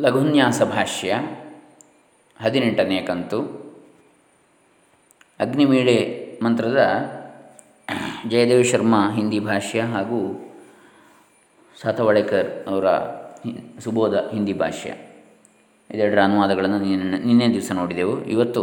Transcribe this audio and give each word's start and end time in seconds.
ಲಘುನ್ಯಾಸ 0.00 0.62
ಭಾಷ್ಯ 0.62 1.14
ಹದಿನೆಂಟನೇ 2.42 3.02
ಕಂತು. 3.02 3.40
ಅಗ್ನಿಮೀಳೆ 5.40 5.96
ಮಂತ್ರದ 6.42 6.80
ಜಯದೇವ್ 8.28 8.64
ಶರ್ಮಾ 8.64 9.12
ಹಿಂದಿ 9.14 9.40
ಭಾಷ್ಯ 9.40 9.82
ಹಾಗೂ 9.82 10.52
ಸಾತವಳೇಕರ್ 11.82 12.68
ಅವರ 12.68 12.86
ಸುಬೋಧ 13.80 14.14
ಹಿಂದಿ 14.14 14.52
ಭಾಷ್ಯ. 14.52 14.90
ಇದೆರಡರ 15.90 16.22
ಅನುವಾದಗಳನ್ನು 16.22 16.78
ನಿನ್ನೆ 16.78 17.18
ನಿನ್ನೆ 17.18 17.48
ದಿವಸ 17.48 17.72
ನೋಡಿದೆವು. 17.72 18.24
ಇವತ್ತು 18.24 18.62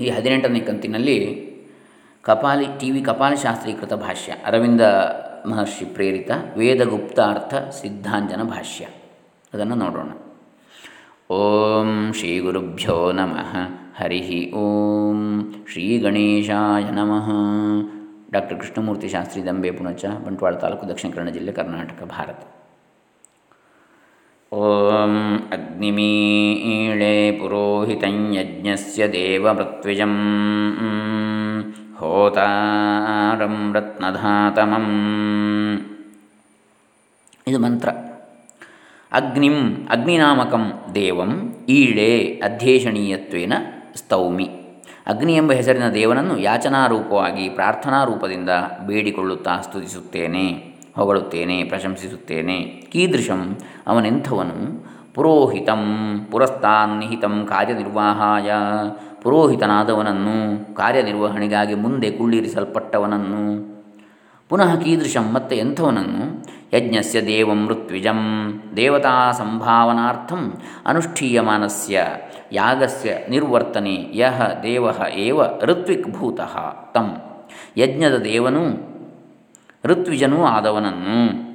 ಈ 0.00 0.08
ಹದಿನೆಂಟನೇ 0.10 0.60
ಕಂತಿನಲ್ಲಿ 0.60 1.18
ಕಪಾಲಿ, 2.22 2.66
ಟಿ 2.78 2.90
ವಿ 2.90 3.00
ಕಪಾಲಶಾಸ್ತ್ರೀಕೃತ 3.00 3.92
ಭಾಷ್ಯ, 3.92 4.32
ಅರವಿಂದ 4.44 4.80
ಮಹರ್ಷಿ 5.46 5.84
ಪ್ರೇರಿತ 5.84 6.30
ವೇದಗುಪ್ತಾರ್ಥ 6.56 7.54
ಸಿದ್ಧಾಂಜನ 7.54 8.42
ಭಾಷ್ಯ. 8.42 8.86
ಅದನ್ನು 9.54 9.74
ನೋಡೋಣ. 9.74 10.10
ಓಂ 11.34 12.12
ಶ್ರೀ 12.12 12.38
ಗುರುಭ್ಯೋ 12.38 13.12
ನಮಃ. 13.12 13.56
ಹರಿ 14.02 14.52
ಓಂ 14.52 15.54
ಶ್ರೀ 15.72 15.98
ಗಣೇಶಾಯ 15.98 16.84
ನಮಃ. 16.90 17.30
ಡಾಕ್ಟರ್ 18.32 18.58
ಕೃಷ್ಣಮೂರ್ತಿ 18.58 19.08
ಶಾಸ್ತ್ರಿ 19.08 19.46
ದಂಬೆ 19.46 19.70
ಪುಣಚ, 19.70 20.04
ಬಂಟ್ವಾಳ 20.04 20.54
ತಾಲೂಕು 20.54 20.88
ದಕ್ಷಿಣ 20.88 21.10
ಕನ್ನಡ 21.10 21.28
ಜಿಲ್ಲೆ 21.28 21.52
ಕರ್ನಾಟಕ, 21.52 22.02
ಭಾರತ. 22.04 22.44
ಓಂ 24.54 25.38
ಅಗ್ನಿಮೀಳೆ 25.52 27.32
ಪುರೋಹಿತಂ 27.32 28.34
ಯಜ್ಞಸ್ಯ 28.34 29.12
ದೇವಮೃತ್ವಿಜಂ 29.12 30.18
ಹೋತಾರಂ 31.98 33.72
ರತ್ನಧಾತಮಂ. 33.74 34.86
ಇದು 37.48 37.58
ಮಂತ್ರ. 37.58 37.88
ಅಗ್ನಿಂ 39.12 39.86
ಅಗ್ನಿನಾಮಕಂ 39.86 40.72
ದೇವಂ 40.94 41.54
ಈಳೆ 41.68 42.40
ಅಧ್ಯೇಷಣೀಯತ್ವೇನ 42.44 43.52
ಸ್ತೌಮಿ. 43.94 44.50
ಅಗ್ನಿ 45.06 45.34
ಎಂಬ 45.36 45.52
ಹೆಸರಿನ 45.52 45.88
ದೇವನನ್ನು 45.88 46.38
ಯಾಚನಾರೂಪವಾಗಿ 46.38 47.48
ಪ್ರಾರ್ಥನಾ 47.48 48.04
ರೂಪದಿಂದ 48.04 48.50
ಬೇಡಿಕೊಳ್ಳುತ್ತಾ 48.86 49.60
ಸ್ತುತಿಸುತ್ತೇನೆ, 49.60 50.74
ಹೊಗಳುತ್ತೇನೆ, 50.96 51.64
ಪ್ರಶಂಸಿಸುತ್ತೇನೆ. 51.64 52.58
ಕೀದೃಶಂ 52.92 53.58
ಅವನೆಂಥವನು 53.86 54.86
ಪುರೋಹಿತಂ 55.18 56.26
ಪುರಸ್ತಾನ್ನಿಹಿತಂ 56.30 57.46
ಕಾರ್ಯನಿರ್ವಾಹಾಯ. 57.48 58.52
ಪುರೋಹಿತನಾದವನನ್ನು 59.22 60.74
ಕಾರ್ಯನಿರ್ವಹಣೆಗಾಗಿ 60.74 61.74
ಮುಂದೆ 61.74 62.10
ಕುಳ್ಳಿರಿಸಲ್ಪಟ್ಟವನನ್ನು. 62.10 63.68
ಪುನಃ 64.48 64.76
ಕೀದೃಶಂ 64.76 65.32
ಮತ್ತೆ 65.32 65.56
ಎಂಥವನನ್ನು? 65.56 66.46
ಯಜ್ಞಸ್ಯ 66.76 67.26
ದೇವ 67.26 67.54
ಮೃತ್ವಿಜಂ 67.54 68.18
ದೇವತಾ 68.76 69.32
ಸಂಭಾವನಾರ್ಥಂ 69.32 70.52
ಅನುಷ್ಠೀಯಮಾನಸ್ಯ. 70.86 72.06
ಯಾಗಸ್ಯ 72.52 73.14
ನಿರ್ವರ್ತನೆ 73.28 74.10
ಯಹ 74.14 74.42
ದೇವ 74.62 74.84
ಏವ 75.14 75.40
ಋತ್ವಿಕ್ 75.62 76.08
ಭೂತಃ 76.08 76.74
ತಂ. 76.92 77.16
ಯಜ್ಞದ 77.76 78.16
ದೇವನೂ 78.16 78.64
ಋತ್ವಿಜನೂ 79.84 80.44
ಆದವನನ್ನು. 80.44 81.47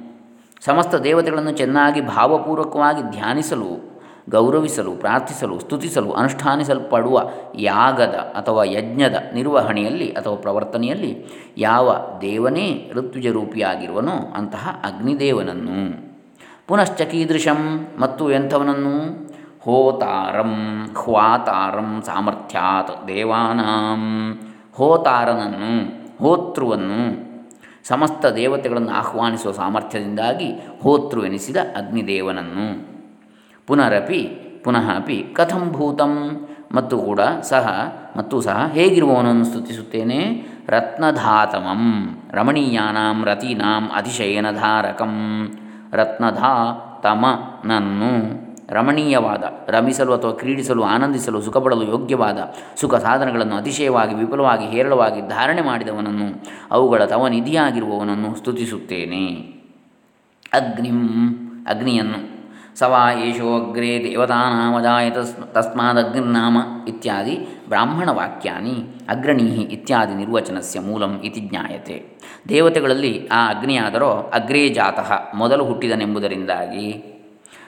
ಸಮಸ್ತ 0.66 0.94
ದೇವತೆಗಳನ್ನು 0.94 1.50
ಚೆನ್ನಾಗಿ 1.50 2.00
ಭಾವಪೂರ್ವಕವಾಗಿ 2.00 3.02
ಧ್ಯಾನಿಸಲು, 3.02 4.00
ಗೌರವಿಸಲು, 4.30 4.90
ಪ್ರಾರ್ಥಿಸಲು, 4.90 5.58
ಸ್ತುತಿಸಲು, 5.58 6.12
ಅನುಷ್ಠಾನಿಸಲ್ಪಡುವ 6.12 7.30
ಯಾಗದ 7.54 8.14
ಅಥವಾ 8.38 8.64
ಯಜ್ಞದ 8.64 9.14
ನಿರ್ವಹಣೆಯಲ್ಲಿ 9.34 10.12
ಅಥವಾ 10.12 10.36
ಪ್ರವರ್ತನೆಯಲ್ಲಿ 10.36 11.26
ಯಾವ 11.58 11.96
ದೇವನೇ 12.20 12.90
ಋತ್ವಿಜ 12.94 13.26
ರೂಪಿಯಾಗಿರುವನೋ 13.26 14.12
ಅಂತಹ 14.12 14.82
ಅಗ್ನಿದೇವನನ್ನು. 14.84 16.02
ಪುನಶ್ಚ 16.68 17.02
ಕೀದೃಶಂ, 17.02 17.88
ಮತ್ತು 17.98 18.30
ಎಂಥವನನ್ನು? 18.30 19.28
ಹೋತಾರಂ, 19.64 20.84
ಹ್ವಾತಾರಂ 21.04 22.02
ಸಾಮರ್ಥ್ಯಾತ್ 22.06 23.08
ದೇವಾನಾಂ. 23.08 24.38
ಹೋತಾರನನ್ನು, 24.74 26.04
ಹೋತೃವನ್ನು. 26.18 27.33
ಸಮಸ್ತ 27.88 28.26
ದೇವತೆಗಳನ್ನು 28.26 28.90
ಆಹ್ವಾನಿಸುವ 28.90 29.52
ಸಾಮರ್ಥ್ಯದಿಂದಾಗಿ 29.52 30.52
ಹೋತೃ 30.82 31.24
ಎನಿಸಿದ 31.24 31.56
ಅಗ್ನಿದೇವನನ್ನು. 31.56 32.88
ಪುನರಪಿ, 33.66 34.28
ಪುನಃ 34.64 34.96
ಅಪಿ, 34.96 35.24
ಕಥಂ 35.32 35.72
ಭೂತಂ. 35.72 36.46
ಮತ್ತು 36.72 36.98
ಕೂಡ 36.98 37.20
ಸಹ, 37.42 37.96
ಮತ್ತು 38.16 38.40
ಸಹ 38.40 38.70
ಹೇಗಿರುವವನನ್ನು 38.72 39.44
ಸ್ತುತಿಸುತ್ತೇನೆ? 39.44 40.46
ರತ್ನಧಾತಮಂ, 40.68 42.18
ರಮಣೀಯಾನಾಂ, 42.30 43.24
ರತೀನಾಂ, 43.24 43.90
ಅತಿಶಯನಧಾರಕಂ. 43.94 45.48
ರತ್ನಧಾತಮನನ್ನು 45.92 48.43
ರಮಣೀಯವಾದ, 48.70 49.44
ರಮಿಸಲು 49.68 50.12
ಅಥವಾ 50.12 50.32
ಕ್ರೀಡಿಸಲು, 50.32 50.82
ಆನಂದಿಸಲು, 50.82 51.42
ಸುಖಪಡಲು 51.42 51.82
ಯೋಗ್ಯವಾದ 51.82 52.38
ಸುಖ 52.76 52.94
ಸಾಧನಗಳನ್ನು 52.94 53.56
ಅತಿಶಯವಾಗಿ, 53.56 54.14
ವಿಪುಲವಾಗಿ, 54.14 54.66
ಹೇರಳವಾಗಿ 54.66 55.20
ಧಾರಣೆ 55.20 55.62
ಮಾಡಿದವನನ್ನು 55.62 56.42
ಅವುಗಳ 56.70 57.04
ತವನಿಧಿಯಾಗಿರುವವನನ್ನು 57.04 58.36
ಸ್ತುತಿಸುತ್ತೇನೆ. 58.36 59.26
ಅಗ್ನಿಂ, 60.52 61.08
ಅಗ್ನಿಯನ್ನು. 61.66 62.34
ಸವಾ 62.78 63.10
ಯೇಷೋ 63.10 63.70
ಅಗ್ರೆ 63.70 64.04
ದೇವತಾನಾಮಜಾಯತ 64.04 65.18
ತಸ್ಮಾದಗ್ನಿರ್ನಾಮ 65.52 66.56
ಇತ್ಯಾದಿ 66.88 67.46
ಬ್ರಾಹ್ಮಣವಾಕ್ಯಾನಿ 67.68 68.84
ಅಗ್ರಣೀ 69.08 69.42
ಇತ್ಯಾದಿ 69.42 70.14
ನಿರ್ವಚನಸ್ಯ 70.14 70.80
ಮೂಲಂ 70.80 71.20
ಇತಿ 71.24 71.40
ಜ್ಞಾಯತೆ. 71.40 72.20
ದೇವತೆಗಳಲ್ಲಿ 72.48 73.28
ಆ 73.32 73.50
ಅಗ್ನಿಯಾದರೋ 73.50 74.10
ಅಗ್ರೇ 74.34 74.68
ಜಾತಃ 74.68 75.12
ಮೊದಲು 75.34 75.64
ಹುಟ್ಟಿದನೆಂಬುದರಿಂದಾಗಿ 75.64 77.13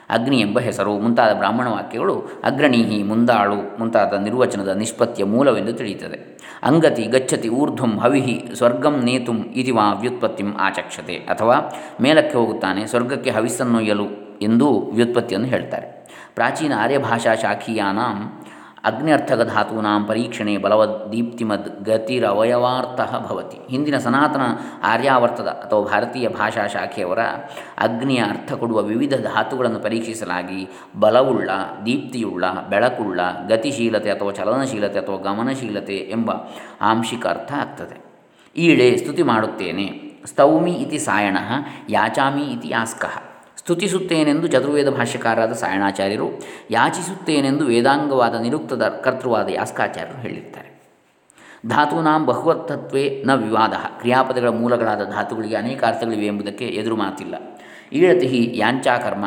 ಅಗ್ನಿ 0.09 0.39
ಎಂಬ 0.39 0.59
ಹೆಸರು. 0.59 0.99
ಮುಂತಾದ 0.99 1.33
ಬ್ರಾಹ್ಮಣ 1.33 1.67
ವಾಕ್ಯಗಳು 1.67 2.41
ಅಗ್ರಣೀಹಿ 2.43 3.03
ಮುಂದಾಳು. 3.03 3.79
ಮುಂತಾದ 3.79 4.13
ನಿರ್ವಚನದ 4.13 4.67
ನಿಷ್ಪತ್ತಿಯ 4.67 5.25
ಮೂಲವೆಂದು 5.25 5.73
ತಿಳಿಯುತ್ತದೆ. 5.73 6.37
ಅಂಗತಿ 6.63 7.03
ಗಚ್ಚತಿ 7.03 7.49
ಊರ್ಧ್ವಂ 7.49 7.99
ಹವಿಹಿ 7.99 8.49
ಸ್ವರ್ಗಂ 8.55 9.03
ನೇತುಂ 9.03 9.37
ಇತಿ 9.55 9.71
ವಾ 9.71 9.93
ವ್ಯುತ್ಪತ್ತಿಂ 9.93 10.55
ಆಚಕ್ಷತೆ. 10.59 11.15
ಅಥವಾ 11.15 11.55
ಮೇಲಕ್ಕೆ 12.01 12.37
ಹೋಗುತ್ತಾನೆ, 12.37 12.87
ಸ್ವರ್ಗಕ್ಕೆ 12.87 13.29
ಹವಿಸ್ಸನ್ನೊಯ್ಯಲು 13.29 14.05
ಎಂದೂ 14.41 14.91
ವ್ಯುತ್ಪತ್ತಿಯನ್ನು 14.93 15.47
ಹೇಳ್ತಾರೆ. 15.47 15.87
ಪ್ರಾಚೀನ 16.35 16.73
ಆರ್ಯಭಾಷಾ 16.77 17.35
ಶಾಖೀಯಾನಾಂ 17.35 18.43
ಅಗ್ನ್ಯರ್ಥಕಧಾತೂನಾಂ 18.83 20.05
ಪರೀಕ್ಷಣೆ 20.05 20.57
ಬಲವದ್ 20.57 21.11
ದೀಪ್ತಿಮದ್ 21.11 21.85
ಗತಿರವಯವಾರ್ಥ 21.85 23.31
ಭವತಿ. 23.31 23.57
ಹಿಂದಿನ 23.69 23.97
ಸನಾತನ 23.97 24.41
ಆರ್ಯಾವರ್ತದ 24.83 25.47
ಅಥವಾ 25.47 25.81
ಭಾರತೀಯ 25.81 26.27
ಭಾಷಾ 26.29 26.67
ಶಾಖೆಯವರ 26.67 27.19
ಅಗ್ನಿಯ 27.77 28.17
ಅರ್ಥ 28.17 28.53
ಕೊಡುವ 28.53 28.81
ವಿವಿಧ 28.81 29.13
ಧಾತುಗಳನ್ನು 29.13 29.79
ಪರೀಕ್ಷಿಸಲಾಗಿ 29.79 30.69
ಬಲವುಳ್ಳ, 30.99 31.49
ದೀಪ್ತಿಯುಳ್ಳ, 31.85 32.45
ಬೆಳಕುಳ್ಳ, 32.69 33.19
ಗತಿಶೀಲತೆ 33.47 34.11
ಅಥವಾ 34.11 34.31
ಚಲನಶೀಲತೆ 34.31 34.99
ಅಥವಾ 34.99 35.15
ಗಮನಶೀಲತೆ 35.15 35.97
ಎಂಬ 35.97 36.31
ಆಂಶಿಕ 36.81 37.27
ಅರ್ಥ 37.27 37.53
ಆಗ್ತದೆ. 37.53 38.07
ಈಳೆ 38.55 38.97
ಸ್ತುತಿ 38.97 39.23
ಮಾಡುತ್ತೇನೆ. 39.23 40.07
ಸ್ತೌಮಿ 40.25 40.71
ಇತಿ 40.71 40.97
ಸಾಯಣ 40.97 41.37
ಯಾಚಾಮಿ 41.89 42.41
ಇತಿ 42.41 42.71
ಆಸ್ಕಃ 42.71 43.23
ಸ್ತುತಿಸುತ್ತೇನೆಂದು 43.67 44.47
ಚತುರ್ವೇದ 44.47 44.89
ಭಾಷ್ಯಕಾರರಾದ 44.89 45.51
ಸಾಯಣಾಚಾರ್ಯರು 45.51 46.27
ಯಾಚಿಸುತ್ತೇನೆಂದು 46.71 47.65
ವೇದಾಂಗವಾದ 47.65 48.35
ನಿರುಕ್ತದ 48.35 48.87
ಕರ್ತೃವಾದ 48.87 49.47
ಯಾಸ್ಕಾಚಾರ್ಯರು 49.49 50.21
ಹೇಳಿರ್ತಾರೆ 50.21 50.79
ಧಾತೂನಾಂ 51.67 52.25
ಬಹುವರ್ಥತ್ವೇ 52.25 53.23
ನ 53.27 53.33
ವಿವಾದ. 53.33 53.73
ಕ್ರಿಯಾಪದಗಳ 53.99 54.49
ಮೂಲಗಳಾದ 54.49 55.03
ಧಾತುಗಳಿಗೆ 55.03 55.55
ಅನೇಕ 55.55 55.83
ಅರ್ಥಗಳಿವೆ 55.83 56.25
ಎಂಬುದಕ್ಕೆ 56.25 56.65
ಎದುರು 56.65 56.95
ಮಾತಿಲ್ಲ. 56.95 57.35
ಈಳತಿ 57.93 58.53
ಯಾಂಚಾಕರ್ಮ 58.55 59.25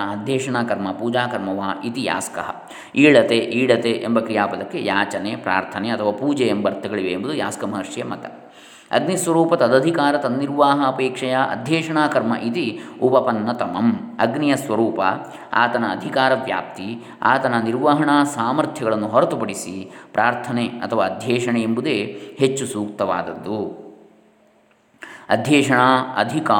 ಕರ್ಮ 1.29 1.49
ವಾ 1.49 1.83
ಇತಿ 1.85 2.05
ಯಾಸ್ಕಃ. 2.05 2.71
ಈಳತೆ 2.95 3.37
ಈಡತೆ 3.37 3.91
ಎಂಬ 3.91 4.21
ಕ್ರಿಯಾಪದಕ್ಕೆ 4.21 4.85
ಯಾಚನೆ, 4.85 5.37
ಪ್ರಾರ್ಥನೆ 5.37 5.91
ಅಥವಾ 5.91 6.11
ಪೂಜೆ 6.11 6.45
ಎಂಬ 6.45 6.69
ಅರ್ಥಗಳಿವೆ 6.69 7.11
ಎಂಬುದು 7.11 7.35
ಯಾಸ್ಕ 7.35 7.65
ಮಹರ್ಷಿಯ 7.65 8.05
ಮತ. 8.05 8.40
ಅಗ್ನಿಸ್ವರೂಪ 8.93 9.55
ತದಧಿಕಾರ 9.55 10.17
ತನ್ನಿರ್ವಾಹ 10.17 10.87
ಅಪೇಕ್ಷೆಯ 10.87 11.37
ಅಧ್ಯೇಷಣಾ 11.51 12.09
ಕರ್ಮ 12.09 12.35
ಇತಿ 12.35 12.81
ಉಪಪನ್ನತಮಂ. 13.03 14.17
ಅಗ್ನಿಯ 14.21 14.57
ಸ್ವರೂಪ, 14.57 15.01
ಆತನ 15.53 15.85
ಅಧಿಕಾರ 15.91 16.33
ವ್ಯಾಪ್ತಿ, 16.35 17.05
ಆತನ 17.23 17.55
ನಿರ್ವಹಣಾ 17.65 18.25
ಸಾಮರ್ಥ್ಯಗಳನ್ನು 18.25 19.09
ಹೊರತುಪಡಿಸಿ 19.09 19.93
ಪ್ರಾರ್ಥನೆ 20.13 20.67
ಅಥವಾ 20.67 21.07
ಅಧ್ಯೇಷಣೆ 21.07 21.63
ಎಂಬುದೇ 21.63 22.21
ಹೆಚ್ಚು 22.39 22.67
ಸೂಕ್ತವಾದದ್ದು. 22.67 23.91
ಅಧ್ಯೇಷಣ 25.29 25.81
ಅಧಿಕ 26.17 26.51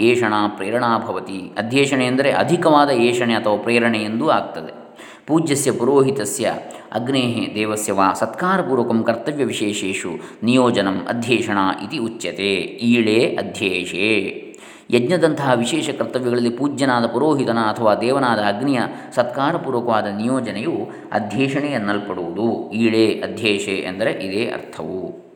ಏಷಣ 0.00 0.32
ಪ್ರೇರಣಾ 0.48 0.98
ಭವತಿ. 0.98 1.52
ಅಧ್ಯೇಷಣೆ 1.58 2.06
ಎಂದರೆ 2.06 2.32
ಅಧಿಕವಾದ 2.32 2.90
ಏಷಣೆ 2.90 3.34
ಅಥವಾ 3.34 3.56
ಪ್ರೇರಣೆ 3.56 3.98
ಎಂದೂ 3.98 4.28
ಆಗ್ತದೆ. 4.28 4.79
ಪೂಜ್ಯಸ್ಯ 5.26 5.72
ಪುರೋಹಿತಸ್ಯ 5.72 6.54
ಅಗ್ನೇ 6.92 7.52
ದೇವಸ್ಯ 7.54 7.92
ವಾ 7.92 8.12
ಸತ್ಕಾರಪೂರ್ವಕಂ 8.12 9.02
ಕರ್ತವ್ಯವಿಶೇಷೇಷು 9.02 10.10
ನಿಯೋಜನಂ 10.42 11.06
ಅಧ್ಯೇಷಣ 11.08 11.58
ಇತಿ 11.84 11.98
ಉಚ್ಯತೆ. 11.98 12.54
ಈಳೆ 12.92 13.36
ಅಧ್ಯಯೇ 13.36 14.46
ಯಜ್ಞದಂತಹ 14.90 15.52
ವಿಶೇಷ 15.54 15.90
ಕರ್ತವ್ಯಗಳಲ್ಲಿ 15.90 16.50
ಪೂಜ್ಯನಾದ 16.50 17.06
ಪುರೋಹಿತನ 17.06 17.58
ಅಥವಾ 17.58 17.94
ದೇವನಾದ 17.94 18.38
ಅಗ್ನಿಯ 18.38 18.80
ಸತ್ಕಾರಪೂರ್ವಕವಾದ 19.14 20.06
ನಿಯೋಜನೆಯು 20.06 20.90
ಅಧ್ಯೇಷಣೆ 21.12 21.66
ಎನ್ನಲ್ಪಡುವುದು. 21.66 22.70
ಈಳೆ 22.72 23.20
ಅಧ್ಯೇಷೆ 23.20 23.74
ಎಂದರೆ 23.74 24.10
ಇದೇ 24.10 24.46
ಅರ್ಥವು. 24.46 25.30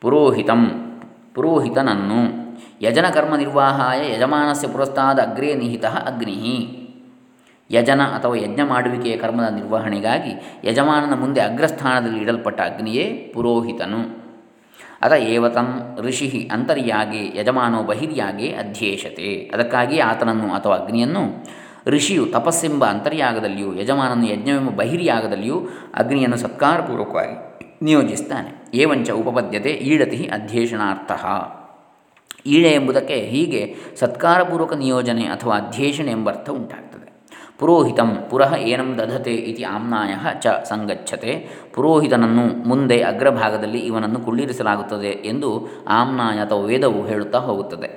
ಪುರೋಹಿತಂ 0.00 0.62
ಪುರೋಹಿತನನ್ನು 1.34 2.44
ಯಜನ 2.82 3.06
ಕರ್ಮ 3.08 3.36
ನಿರ್ವಾಹಾಯ 3.36 4.14
ಯಜಮಾನಸ್ಯ 4.14 4.68
ಪುರಸ್ತಾದ 4.68 5.18
ಅಗ್ರೇ 5.18 5.54
ನಿಹಿತ 5.54 5.84
ಅಗ್ನಿ. 5.84 6.80
ಯಜನ 7.70 8.02
ಅಥವಾ 8.02 8.36
ಯಜ್ಞ 8.36 8.60
ಮಾಡುವಿಕೆಯ 8.62 9.16
ಕರ್ಮದ 9.16 9.54
ನಿರ್ವಹಣೆಗಾಗಿ 9.54 10.60
ಯಜಮಾನನ 10.64 11.14
ಮುಂದೆ 11.14 11.40
ಅಗ್ರಸ್ಥಾನದಲ್ಲಿ 11.40 12.20
ಇಡಲ್ಪಟ್ಟ 12.20 12.60
ಅಗ್ನಿಯೇ 12.60 13.30
ಪುರೋಹಿತನು. 13.34 14.24
ಅದ 15.02 15.12
ಏವತಂ 15.12 15.98
ಋಷಿ 16.00 16.50
ಅಂತರ್ಯಾಗೆ 16.52 17.40
ಯಜಮಾನೋ 17.40 17.82
ಬಹಿರ್ಯಾಗೆ 17.82 18.48
ಅಧ್ಯೇಶತೆ 18.48 19.50
ಅದಕ್ಕಾಗಿ 19.54 19.98
ಆತನನ್ನು 19.98 20.54
ಅಥವಾ 20.54 20.76
ಅಗ್ನಿಯನ್ನು 20.76 21.46
ಋಷಿಯು 21.86 22.26
ತಪಸ್ಸೆಂಬ 22.26 22.84
ಅಂತರ್ಯಾಗದಲ್ಲಿಯೂ 22.84 23.74
ಯಜಮಾನನು 23.74 24.26
ಯಜ್ಞವೆಂಬ 24.26 24.70
ಬಹಿರ್ಯಾಗದಲ್ಲಿಯೂ 24.70 25.60
ಅಗ್ನಿಯನ್ನು 25.94 26.36
ಸತ್ಕಾರಪೂರ್ವಕವಾಗಿ 26.36 27.36
ನಿಯೋಜಿಸ್ತಾನೆ. 27.82 28.50
ಏವಂಚ 28.74 29.10
ಉಪಪದ್ಯತೆ 29.10 29.70
ಈಳತಿ 29.70 30.30
ಅಧ್ಯೇಷಣಾರ್ಥ. 30.32 31.12
ಈಳೆ 32.46 32.72
ಎಂಬುದಕ್ಕೆ 32.72 33.14
ಹೀಗೆ 33.14 33.74
ಸತ್ಕಾರಪೂರ್ವಕ 33.96 34.72
ನಿಯೋಜನೆ 34.72 35.24
ಅಥವಾ 35.24 35.56
ಅಧ್ಯೇಷಣೆ 35.56 36.10
ಎಂಬ 36.10 36.30
ಅರ್ಥ 36.30 36.50
ಉಂಟಾಗ್ತದೆ 36.50 36.83
ಪುರೋಹಿತಂ 37.64 38.08
ಪುರಃ 38.30 38.52
ಏನಂ 38.70 38.98
ದಧತೆ 38.98 39.34
ಇತಿ 39.50 39.62
ಆಮ್ನಾಯ 39.62 40.14
ಚ 40.40 40.46
ಸಂಗಚ್ಛತೆ. 40.64 41.32
ಪುರೋಹಿತನನ್ನು 41.74 42.44
ಮುಂದೆ 42.68 42.96
ಅಗ್ರಭಾಗದಲ್ಲಿ 43.02 43.78
ಇವನನ್ನು 43.78 44.20
ಕುಳ್ಳಿರಿಸಲಾಗುತ್ತದೆ 44.20 45.12
ಎಂದು 45.24 45.68
ಆಮ್ನಾಯ 45.88 46.38
ಅಥವಾ 46.38 46.64
ವೇದವು 46.64 47.06
ಹೇಳುತ್ತಾ 47.06 47.38
ಹೋಗುತ್ತದೆ. 47.38 47.88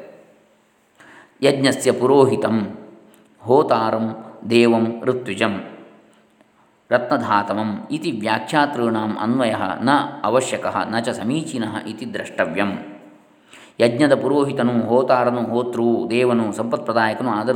ಯಜ್ಞಸ್ಯ 1.43 1.91
ಪುರೋಹಿತಂ 1.91 2.57
ಹೋತಾರಂ 3.41 4.05
ದೇವಂ 4.49 4.85
ಋತ್ವಿಜಂ 5.03 5.53
ರತ್ನಧಾತಮಂ 6.91 7.69
ಇತಿ 7.91 8.11
ವ್ಯಾಖ್ಯಾತॄಣಾಂ 8.11 9.17
ಅನ್ವಯ 9.21 9.55
ನ 9.83 9.89
ಅವಶ್ಯಕ 10.23 10.65
ನ 10.91 10.99
ಚ 10.99 11.09
ಸಮೀಚೀನ 11.09 11.65
ಇತಿ 11.87 12.13
ದ್ರಷ್ಟವ್ಯಂ. 12.13 12.71
ಯಜ್ಞದ 13.79 14.15
ಪುರೋಹಿತನು, 14.15 14.71
ಹೋತಾರನು, 14.71 15.41
ಹೋತೃ, 15.41 16.09
ದೇವನು, 16.09 16.51
ಸಂಪತ್ಪ್ರದಾಯಕನು 16.51 17.29
ಆದ 17.29 17.49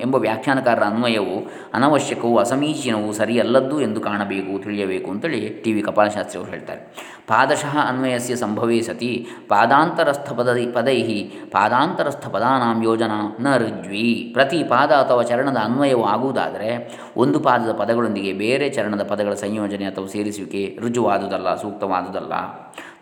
ಎಂಬ 0.00 0.14
ವ್ಯಾಖ್ಯಾನಕಾರರ 0.14 0.82
ಅನ್ವಯವು 0.82 1.36
ಅನವಶ್ಯಕವು 1.74 2.38
ಅಸಮೀಚೀನವು 2.38 3.12
ಸರಿಯಲ್ಲದ್ದು 3.12 3.80
ಎಂದು 3.80 4.00
ಕಾಣಬೇಕು, 4.00 4.62
ತಿಳಿಯಬೇಕು 4.62 5.10
ಅಂತೇಳಿ 5.10 5.48
ಟಿ 5.48 5.72
ವಿ 5.72 5.82
ಕಪಾಲಶಾಸ್ತ್ರಿಯವರು 5.82 6.50
ಹೇಳ್ತಾರೆ. 6.50 6.80
ಪಾದಶಃ 7.28 7.78
ಅನ್ವಯಸ್ಯ 7.78 8.36
ಸಂಭವೇ 8.36 8.80
ಸತಿ 8.80 9.26
ಪಾದಾಂತರಸ್ಥ 9.48 10.32
ಪದ 10.32 10.56
ಪದೈ 10.72 11.22
ಪಾದಾಂತರಸ್ಥ 11.50 12.28
ಪದಾನಾಂ 12.28 12.82
ಯೋಜನಾ 12.82 13.36
ನ 13.40 13.56
ಋಜ್ವಿ 13.56 14.30
ಪ್ರತಿ 14.34 14.62
ಪಾದ 14.62 14.92
ಅಥವಾ 14.92 15.22
ಚರಣದ 15.22 15.56
ಅನ್ವಯವು 15.56 16.04
ಆಗುವುದಾದರೆ 16.04 16.98
ಒಂದು 17.16 17.40
ಪಾದದ 17.40 17.72
ಪದಗಳೊಂದಿಗೆ 17.72 18.32
ಬೇರೆ 18.32 18.68
ಚರಣದ 18.70 19.02
ಪದಗಳ 19.02 19.34
ಸಂಯೋಜನೆ 19.34 19.84
ಅಥವಾ 19.84 20.06
ಸೇರಿಸುವಿಕೆ 20.06 20.78
ರುಜುವಾದುದಲ್ಲ, 20.80 21.56
ಸೂಕ್ತವಾದುದಲ್ಲ. 21.56 22.32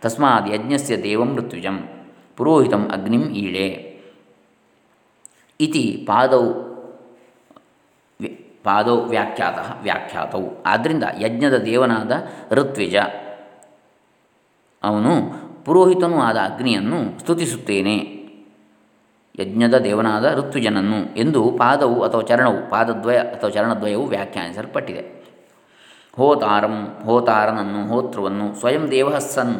ತಸ್ಮಾತ್ 0.03 0.55
ಯಜ್ಞಸ್ಯ 0.55 1.03
ದೇವಂ 1.03 1.37
ಋತ್ವಿಜಂ. 1.37 2.00
ಪುರೋಹಿತಂ 2.41 2.83
ಅಗ್ನಿಂ 2.93 3.25
ಈಳೆ. 3.37 3.69
ಇತಿ 5.61 5.83
ಪಾದೌ 6.09 6.45
ಪಾದೌ 8.65 8.97
ವ್ಯಾಖ್ಯಾತ 9.13 9.59
ವ್ಯಾಖ್ಯಾತವು 9.83 10.49
ಆದ್ದರಿಂದ 10.67 11.05
ಯಜ್ಞದ 11.21 11.57
ದೇವನಾದ 11.65 12.13
ಋತ್ವಿಜ, 12.53 12.97
ಅವನು 14.83 15.13
ಪುರೋಹಿತನೂ 15.65 16.19
ಆದ 16.21 16.39
ಅಗ್ನಿಯನ್ನು 16.49 17.01
ಸ್ತುತಿಸುತ್ತೇನೆ. 17.21 17.97
ಯಜ್ಞದ 19.41 19.77
ದೇವನಾದ 19.79 20.27
ಋತ್ವಿಜನನ್ನು 20.35 21.01
ಎಂದು 21.17 21.43
ಪಾದವು 21.59 21.99
ಅಥವಾ 22.03 22.23
ಚರಣವು, 22.23 22.59
ಪಾದದ್ವಯ 22.71 23.19
ಅಥವಾ 23.35 23.51
ಚರಣದ್ವಯವು 23.51 24.07
ವ್ಯಾಖ್ಯಾನಿಸಲ್ಪಟ್ಟಿದೆ. 24.07 25.03
ಹೋತಾರಂ, 26.17 26.77
ಹೋತಾರನನ್ನು, 27.05 27.83
ಹೋತೃವನ್ನು 27.89 28.47
ಸ್ವಯಂ 28.55 28.85
ದೇವಸ್ಸನ್ 28.91 29.57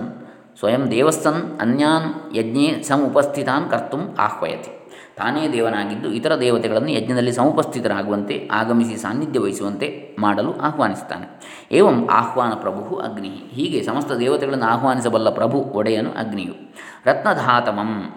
ಸ್ವಯಂ 0.59 0.91
ದೇವಸ್ಥನ್ 0.91 1.61
ಅನ್ಯಾನ್ 1.61 2.37
ಯಜ್ಞೆ 2.37 2.83
ಸಮುಪಸ್ಥಿತಾನ್ 2.83 3.71
ಕರ್ತು 3.71 4.17
ಆಹ್ವಯತಿ. 4.17 4.81
ತಾನೇ 5.17 5.53
ದೇವನಾಗಿದ್ದು 5.53 6.13
ಇತರ 6.13 6.41
ದೇವತೆಗಳನ್ನು 6.41 6.91
ಯಜ್ಞದಲ್ಲಿ 6.91 7.33
ಸಮುಪಸ್ಥಿತರಾಗುವಂತೆ, 7.33 8.49
ಆಗಮಿಸಿ 8.53 8.97
ಸಾನ್ನಿಧ್ಯ 8.97 9.41
ವಹಿಸುವಂತೆ 9.41 10.17
ಮಾಡಲು 10.19 10.61
ಆಹ್ವಾನಿಸುತ್ತಾನೆ. 10.61 11.27
ಏವಂ 11.73 12.09
ಆಹ್ವಾನ 12.13 12.55
ಪ್ರಭು 12.55 12.97
ಅಗ್ನಿ 12.97 13.29
ಹೀಗೆ 13.29 13.83
ಸಮಸ್ತ 13.83 14.13
ದೇವತೆಗಳನ್ನು 14.13 14.65
ಆಹ್ವಾನಿಸಬಲ್ಲ 14.65 15.31
ಪ್ರಭು 15.31 15.59
ಒಡೆಯನು 15.59 16.11
ಅಗ್ನಿಯು. 16.11 16.55
ರತ್ನಧಾತಮಂ. 17.05 18.15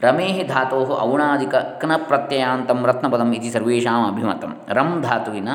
ರಮೇಹಿ 0.00 0.42
ಧಾತೋ 0.42 0.98
ಔಣಾದಿಕ 1.00 1.54
ಕ್ನ 1.54 1.92
ಪ್ರತ್ಯಯಾಂತಂ 1.96 2.86
ರತ್ನಪದಂ 2.86 3.34
ಇತಿ 3.34 3.50
ಸರ್ವೇಷಾಂ 3.50 4.08
ಅಭಿಮತಂ. 4.08 4.56
ರಂ 4.68 5.00
ಧಾತುವಿನ 5.02 5.48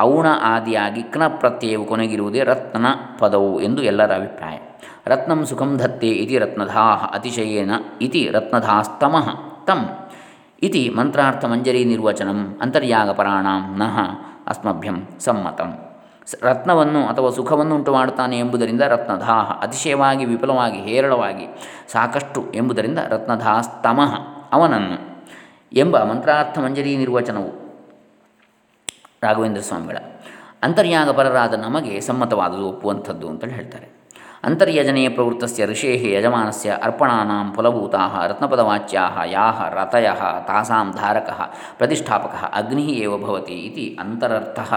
ಔಣ 0.00 0.26
ಆದಿಯಾಗಿ 0.42 1.02
ಕ್ನ 1.02 1.26
ಪ್ರತ್ಯಯವು 1.26 1.84
ಕೊನೆಗಿರುವುದೇ 1.84 2.40
ರತ್ನ 2.40 2.86
ಪದವು 3.18 3.60
ಎಂದು 3.60 3.82
ಎಲ್ಲರ 3.82 4.14
ಅಭಿಪ್ರಾಯ. 4.14 4.58
ರತ್ನಂ 5.06 5.46
ಸುಖಂ 5.46 5.76
ಧತ್ತೆ 5.76 6.08
ಇತಿ 6.08 6.38
ರತ್ನಧಾ 6.38 6.84
ಅತಿಶಯೇನ 7.14 7.70
ಇತಿ 8.00 8.28
ರತ್ನಧಾಸ್ತಮಃ 8.30 9.26
ತಂ 9.64 9.80
ಇತಿ 10.62 10.88
ಮಂತ್ರಾರ್ಥಮಂಜರಿ 10.88 11.84
ನಿರ್ವಚನಂ 11.84 12.58
ಅಂತರ್ಯಾಗಪರಾಣಾಂ 12.62 13.78
ನಃ 13.78 13.96
ಅಸ್ಮಭ್ಯಂ 14.46 15.06
ಸಮ್ಮತಂ. 15.20 15.70
ರತ್ನವನ್ನು 16.42 17.06
ಅಥವಾ 17.06 17.30
ಸುಖವನ್ನು 17.30 17.74
ಉಂಟು 17.74 17.92
ಮಾಡುತ್ತಾನೆ 17.92 18.38
ಎಂಬುದರಿಂದ 18.38 18.80
ರತ್ನಧಾಹ 18.80 19.50
ಅತಿಶಯವಾಗಿ 19.62 20.24
ವಿಪುಲವಾಗಿ 20.24 20.78
ಹೇರಳವಾಗಿ 20.78 21.46
ಸಾಕಷ್ಟು 21.92 22.52
ಎಂಬುದರಿಂದ 22.54 22.98
ರತ್ನಧಾಸ್ತಮಃ 22.98 24.14
ಅವನನ್ನು 24.52 24.96
ಎಂಬ 25.72 26.02
ಮಂತ್ರಾರ್ಥ 26.02 26.58
ಮಂಜರಿ 26.58 26.96
ನಿರ್ವಚನವು. 26.96 27.52
ರಾಘವೇಂದ್ರ 29.22 29.62
ಸ್ವಾಮಿಗಳ 29.62 29.96
ಅಂತರ್ಯಾಗಪರರಾದ 30.62 31.54
ನಮಗೆ 31.54 32.00
ಸಮ್ಮತವಾದದು 32.00 32.68
ಒಪ್ಪುವಂಥದ್ದು 32.68 33.28
ಅಂತೇಳಿ 33.28 33.52
ಹೇಳ್ತಾರೆ. 33.52 33.95
ಅಂತರ್ಯಜನೆ 34.46 35.08
ಪ್ರವೃತ್ತಸ್ಯ 35.08 35.66
ಋಷೇ 35.66 36.12
ಯಜಮಾನಸ್ಯ 36.12 36.78
ಅರ್ಪಣಾನಾಂ 36.82 37.54
ಫಲಭೂತಾ 37.56 38.26
ರತ್ನಪದವಾಚ್ಯಾ 38.26 39.24
ಯಾ 39.24 39.68
ರತಯ 39.68 40.08
ತಾಸಾಂ 40.46 40.92
ಧಾರಕ 40.92 41.30
ಪ್ರತಿಷ್ಠಾಪಕ 41.76 42.34
ಅಗ್ನಿ 42.54 42.82
ಏವ 42.82 43.18
ಭವತಿ 43.18 43.52
ಇತಿ 43.52 43.96
ಅಂತರರ್ಥಃ. 44.00 44.74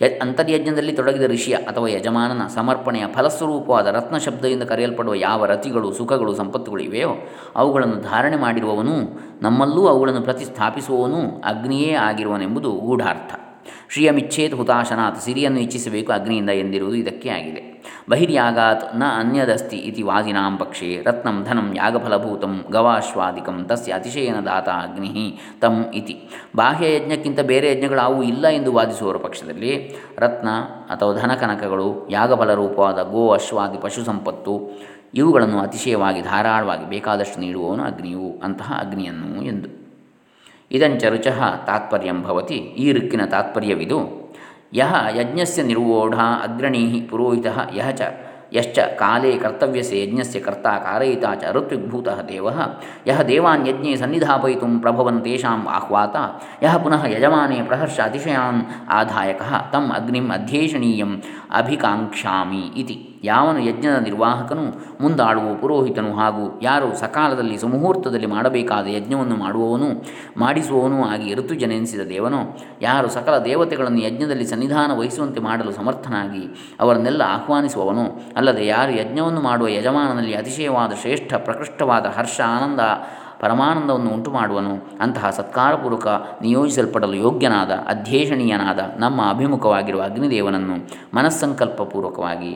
ಯ 0.00 0.06
ಅಂತರ್ಯಜ್ಞದಲ್ಲಿ 0.06 0.92
ತೊಡಗಿದ 0.92 1.22
ಋಷಿಯ 1.22 1.54
ಅಥವಾ 1.54 1.88
ಯಜಮಾನನ 1.88 2.46
ಸಮರ್ಪಣೆಯ 2.46 3.06
ಫಲಸ್ವರೂಪವಾದ 3.06 3.86
ರತ್ನ 3.86 4.18
ಶಬ್ದದಿಂದ 4.18 4.62
ಕರೆಯಲ್ಪಡುವ 4.62 5.14
ಯಾವ 5.14 5.46
ರತಿಗಳು, 5.46 5.92
ಸುಖಗಳು, 5.92 6.34
ಸಂಪತ್ತುಗಳು 6.34 6.82
ಇವೆಯೋ, 6.82 7.14
ಅವುಗಳನ್ನು 7.56 7.96
ಧಾರಣೆ 7.96 8.36
ಮಾಡಿರುವವನು 8.36 8.96
ನಮ್ಮಲ್ಲೂ 9.42 9.86
ಅವುಗಳನ್ನು 9.86 10.20
ಪ್ರತಿಸ್ಥಾಪಿಸುವವನು 10.20 11.42
ಅಗ್ನಿಯೇ 11.44 11.94
ಆಗಿರುವನೆಂಬುದು 11.94 12.72
ಗೂಢಾರ್ಥ. 12.72 13.47
ಶ್ರಿಯಮಿಚ್ಛೇತ್ 13.88 14.54
ಹುತಾಶನಾತ್. 14.54 15.20
ಸಿರಿಯನ್ನು 15.20 15.60
ಇಚ್ಛಿಸಬೇಕು 15.60 16.12
ಅಗ್ನಿಯಿಂದ 16.12 16.50
ಎಂದಿರುವುದು 16.50 16.96
ಇದಕ್ಕೆ 16.96 17.28
ಆಗಿದೆ. 17.28 17.62
ಬಹಿರ್ಯಾಗಾತ್ನ 18.10 19.02
ಅನ್ಯದಸ್ತಿ 19.18 19.76
ಇತಿ 19.76 20.02
ವಾದಿನಾಂ 20.02 20.56
ಪಕ್ಷೇ. 20.56 21.02
ರತ್ನಂ 21.06 21.44
ಧನಂ 21.44 21.72
ಯಾಗಫಲಭೂತಂ 21.76 22.64
ಗವಾಶ್ವಾದಿಕಂ 22.70 23.64
ತಸ್ಯ 23.64 23.92
ಅತಿಶಯನ 23.92 24.40
ದಾತ 24.44 24.68
ಅಗ್ನಿ 24.68 25.38
ತಂ 25.60 25.86
ಇತಿ. 25.94 26.28
ಬಾಹ್ಯ 26.56 26.94
ಯಜ್ಞಕ್ಕಿಂತ 26.94 27.40
ಬೇರೆ 27.40 27.72
ಯಜ್ಞಗಳಾವು 27.72 28.22
ಇಲ್ಲ 28.22 28.48
ಎಂದು 28.48 28.72
ವಾದಿಸುವವರ 28.72 29.16
ಪಕ್ಷದಲ್ಲಿ 29.16 29.96
ರತ್ನ 30.18 30.48
ಅಥವಾ 30.90 31.12
ಧನಕನಕಗಳು 31.12 32.08
ಯಾಗಫಲ 32.10 32.54
ರೂಪವಾದ 32.54 33.02
ಗೋ, 33.02 33.30
ಅಶ್ವಾದಿ, 33.30 33.80
ಪಶು 33.80 34.04
ಸಂಪತ್ತು 34.04 34.80
ಇವುಗಳನ್ನು 35.14 35.58
ಅತಿಶಯವಾಗಿ 35.58 36.22
ಧಾರಾಳವಾಗಿ 36.22 36.88
ಬೇಕಾದಷ್ಟು 36.88 37.40
ನೀಡುವವನು 37.40 37.84
ಅಗ್ನಿಯು. 37.84 38.40
ಅಂತಹ 38.42 38.72
ಅಗ್ನಿಯನ್ನು 38.86 39.42
ಎಂದು 39.42 39.87
ಇದಂಚ 40.70 41.04
ರುಚ 41.04 41.26
ತಾತ್ಪರ್ಯಂ 41.66 42.22
ಭವತಿ. 42.22 42.54
ಈ 42.54 42.92
ಋಕ್ಕಿನ 42.92 43.24
ತಾತ್ಪರ್ಯವಿದು. 43.24 44.28
ಯಹ 44.74 44.94
ಯಜ್ಞಸ್ಯ 45.20 45.62
ನಿರ್ವೋಢ 45.62 46.14
ಅಗ್ರಣೀ 46.16 47.00
ಪುರೋಹಿತ 47.00 47.46
ಯಹ 47.74 47.90
ಚ 47.90 48.02
ಯಶ್ಚ 48.52 48.78
ಕಾಲೇ 48.78 49.32
ಕರ್ತವ್ಯಸೆ 49.38 50.02
ಯಜ್ಞಸ್ಯ 50.02 50.40
ಕರ್ತ 50.40 50.66
ಕಾರಯಿತ 50.66 51.24
ಚ 51.40 51.44
ಋತ್ವಿಗ್ಭೂತ 51.52 52.08
ದೇವ. 52.08 52.48
ಯಹ 53.06 53.22
ದೇವಾನ್ 53.22 53.68
ಯಜ್ಞೆ 53.68 53.96
ಸನ್ನಿಧಾಪಯಿತು 53.96 54.80
ಪ್ರಭವನ್ 54.80 55.24
ತೇಷಾಂ 55.24 55.68
ಆಹ್ವಾತ. 55.68 56.16
ಯಹ 56.62 56.76
ಪುನಃ 56.76 57.06
ಯಜಮಾನೆ 57.06 57.62
ಪ್ರಹರ್ಷ 57.62 58.00
ಅತಿಶಯಾನ್ 58.00 58.62
ಆಧಾಯಕ 58.88 59.42
ತಂ 59.72 59.92
ಅಗ್ನಿಂ 59.92 60.30
ಅಧ್ಯೇಷಣೀಯಂ 60.30 61.12
ಅಭಿಕಾಂಕ್ಷಾಮಿ 61.54 62.64
ಇತಿ. 62.76 62.98
ಯಾವನು 63.24 63.58
ಯಜ್ಞದ 63.58 63.96
ನಿರ್ವಾಹಕನು 63.96 64.64
ಮುಂದಾಡುವ 65.00 65.54
ಪುರೋಹಿತನು 65.54 66.14
ಹಾಗೂ 66.14 66.60
ಯಾರು 66.62 66.96
ಸಕಾಲದಲ್ಲಿ 66.96 67.56
ಸುಮುಹೂರ್ತದಲ್ಲಿ 67.58 68.26
ಮಾಡಬೇಕಾದ 68.26 68.86
ಯಜ್ಞವನ್ನು 68.86 69.36
ಮಾಡುವವನು, 69.36 69.88
ಮಾಡಿಸುವವನೂ 70.36 71.04
ಆಗಿ 71.04 71.34
ಋತುಜನೆನಿಸಿದ 71.34 72.00
ದೇವನು. 72.00 72.40
ಯಾರು 72.82 73.08
ಸಕಲ 73.08 73.38
ದೇವತೆಗಳನ್ನು 73.38 73.98
ಯಜ್ಞದಲ್ಲಿ 73.98 74.46
ಸನ್ನಿಧಾನ 74.46 74.98
ವಹಿಸುವಂತೆ 74.98 75.40
ಮಾಡಲು 75.40 75.72
ಸಮರ್ಥನಾಗಿ 75.72 76.44
ಅವರನ್ನೆಲ್ಲ 76.80 77.22
ಆಹ್ವಾನಿಸುವವನು. 77.22 78.04
ಅಲ್ಲದೆ 78.38 78.66
ಯಾರು 78.66 78.92
ಯಜ್ಞವನ್ನು 78.92 79.40
ಮಾಡುವ 79.40 79.68
ಯಜಮಾನನಲ್ಲಿ 79.68 80.34
ಅತಿಶಯವಾದ 80.34 80.92
ಶ್ರೇಷ್ಠ, 81.00 81.34
ಪ್ರಕೃಷ್ಟವಾದ 81.34 82.06
ಹರ್ಷ, 82.06 82.40
ಆನಂದ, 82.46 82.80
ಪರಮಾನಂದವನ್ನು 83.40 84.10
ಉಂಟು 84.10 84.30
ಮಾಡುವನು 84.30 84.72
ಅಂತಹ 85.00 85.30
ಸತ್ಕಾರಪೂರ್ವಕ 85.30 86.06
ನಿಯೋಜಿಸಲ್ಪಡಲು 86.42 87.14
ಯೋಗ್ಯನಾದ, 87.14 87.70
ಅಧ್ಯೇಷಣೀಯನಾದ 87.70 88.78
ನಮ್ಮ 88.96 89.28
ಅಭಿಮುಖವಾಗಿರುವ 89.28 90.02
ಅಗ್ನಿದೇವನನ್ನು 90.02 90.76
ಮನಸ್ಸಂಕಲ್ಪಪೂರ್ವಕವಾಗಿ 91.14 92.52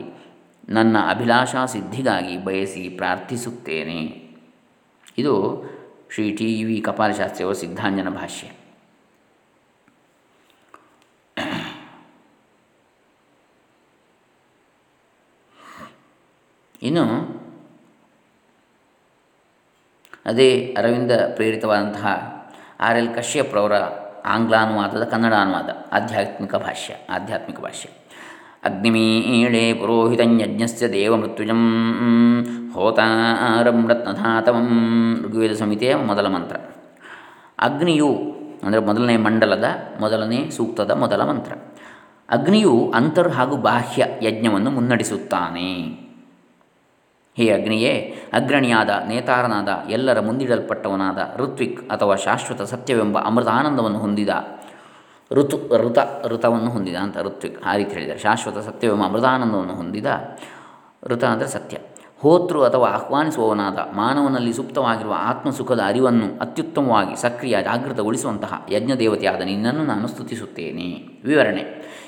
ನನ್ನ 0.69 0.97
ಅಭಿಲಾಷಾ 1.09 1.65
ಸಿದ್ಧಿಗಾಗಿ 1.65 2.45
ಬಯಸಿ 2.45 2.89
ಪ್ರಾರ್ಥಿಸುತ್ತೇನೆ. 2.89 4.01
ಇದು 5.17 5.33
ಶ್ರೀ 6.13 6.31
ಟಿ 6.31 6.63
ವಿ 6.63 6.81
ಕಪಾಲಶಾಸ್ತ್ರಿಯವರ 6.81 7.53
ಸಿದ್ಧಾಂಜನ 7.53 8.09
ಭಾಷ್ಯ. 8.09 8.47
ಇನ್ನು 16.83 17.03
ಅದೇ 20.25 20.75
ಅರವಿಂದ 20.77 21.11
ಪ್ರೇರಿತವಾದಂತಹ 21.33 22.07
ಆರ್ 22.79 22.97
ಎಲ್ 22.97 23.15
ಕಶ್ಯಪ್ರವರ 23.15 23.73
ಆಂಗ್ಲಾನುವಾದದ 24.25 25.03
ಕನ್ನಡ 25.03 25.33
ಅನುವಾದ, 25.33 25.69
ಆಧ್ಯಾತ್ಮಿಕ 25.91 26.55
ಭಾಷ್ಯ 26.55 26.95
ಆಧ್ಯಾತ್ಮಿಕ 27.09 27.59
ಭಾಷ್ಯ. 27.59 27.89
ಅಗ್ನಿಮೀಳೆ 28.63 29.73
ಪುರೋಹಿತಜ್ಞಸ್ಯ 29.73 30.87
ದೇವಮೃತ್ಯುಜಂ 30.87 31.61
ಹೋತಾರಂ 32.73 33.89
ರತ್ನಧಾತವಂ 33.89 34.69
ಋಗ್ವೇದ 35.23 35.53
ಸಮಿತಿಯ 35.53 35.95
ಮೊದಲ 35.95 36.27
ಮಂತ್ರ. 36.27 36.55
ಅಗ್ನಿಯು 37.59 38.09
ಅಂದರೆ 38.63 38.79
ಮೊದಲನೇ 38.79 39.17
ಮಂಡಲದ 39.17 39.63
ಮೊದಲನೇ 39.99 40.49
ಸೂಕ್ತದ 40.49 40.91
ಮೊದಲ 40.91 41.23
ಮಂತ್ರ. 41.23 41.53
ಅಗ್ನಿಯು 42.29 42.91
ಅಂತರ್ 42.95 43.31
ಹಾಗೂ 43.31 43.57
ಬಾಹ್ಯ 43.57 44.05
ಯಜ್ಞವನ್ನು 44.21 44.71
ಮುನ್ನಡೆಸುತ್ತಾನೆ. 44.71 46.02
ಹೇ 47.37 47.49
ಅಗ್ನಿಯೇ, 47.49 48.15
ಅಗ್ರಣಿಯಾದ, 48.33 48.89
ನೇತಾರನಾದ, 49.07 49.69
ಎಲ್ಲರ 49.89 50.19
ಮುಂದಿಡಲ್ಪಟ್ಟವನಾದ 50.19 51.35
ಋತ್ವಿಕ್ 51.37 51.89
ಅಥವಾ 51.89 52.15
ಶಾಶ್ವತ 52.15 52.61
ಸತ್ಯವೆಂಬ 52.61 53.19
ಅಮೃತಾನಂದವನ್ನು 53.19 53.99
ಹೊಂದಿದ 53.99 54.29
ಋತು, 55.31 55.57
ಋತ, 55.77 55.97
ಋತವನ್ನು 56.25 56.69
ಹೊಂದಿದ 56.69 56.95
ಅಂತ 56.95 57.17
ಋತ್ವಿಕ್ 57.17 57.63
ಆ 57.65 57.75
ರೀತಿ 57.75 57.93
ಹೇಳಿದ್ದಾರೆ. 57.93 58.19
ಶಾಶ್ವತ 58.19 58.57
ಸತ್ಯವೆಂಬ 58.57 59.03
ಅಮೃತಾನಂದವನ್ನು 59.03 59.75
ಹೊಂದಿದ 59.75 60.05
ಋತ 61.03 61.23
ಅಂದರೆ 61.23 61.47
ಸತ್ಯ. 61.47 61.77
ಹೋತೃ 62.23 62.63
ಅಥವಾ 62.63 62.87
ಆಹ್ವಾನಿಸುವವನಾದ 62.87 63.77
ಮಾನವನಲ್ಲಿ 63.95 64.53
ಸುಪ್ತವಾಗಿರುವ 64.53 65.15
ಆತ್ಮಸುಖದ 65.17 65.81
ಅರಿವನ್ನು 65.85 66.39
ಅತ್ಯುತ್ತಮವಾಗಿ 66.39 67.21
ಸಕ್ರಿಯ 67.21 67.57
ಜಾಗೃತಗೊಳಿಸುವಂತಹ 67.63 68.65
ಯಜ್ಞದೇವತೆಯಾದ 68.71 69.41
ನಿನ್ನನ್ನು 69.41 69.83
ನಾನು 69.83 70.07
ಸ್ತುತಿಸುತ್ತೇನೆ. 70.07 71.19
ವಿವರಣೆ. 71.23 71.63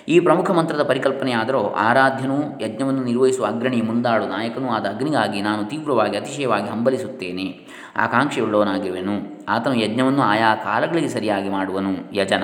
ಈ 0.07 0.19
ಪ್ರಮುಖ 0.19 0.51
ಮಂತ್ರದ 0.51 0.83
ಪರಿಕಲ್ಪನೆಯಾದರೂ 0.83 1.59
ಆರಾಧ್ಯನೂ 1.59 2.59
ಯಜ್ಞವನ್ನು 2.61 3.03
ನಿರ್ವಹಿಸುವ 3.03 3.45
ಅಗ್ರಣಿ 3.45 3.81
ಮುಂದಾಳು 3.81 4.27
ನಾಯಕನೂ 4.27 4.69
ಆದ 4.69 4.85
ಅಗ್ನಿಗಾಗಿ 4.85 5.41
ನಾನು 5.41 5.65
ತೀವ್ರವಾಗಿ 5.65 6.17
ಅತಿಶಯವಾಗಿ 6.17 6.69
ಹಂಬಲಿಸುತ್ತೇನೆ. 6.69 7.67
ಆಕಾಂಕ್ಷೆಯುಳ್ಳವನಾಗಿರುವೆನು. 7.97 9.45
ಆತನು 9.49 9.75
ಯಜ್ಞವನ್ನು 9.75 10.21
ಆಯಾ 10.21 10.55
ಕಾಲಗಳಿಗೆ 10.55 11.07
ಸರಿಯಾಗಿ 11.07 11.49
ಮಾಡುವನು, 11.49 12.15
ಯಜನ 12.15 12.43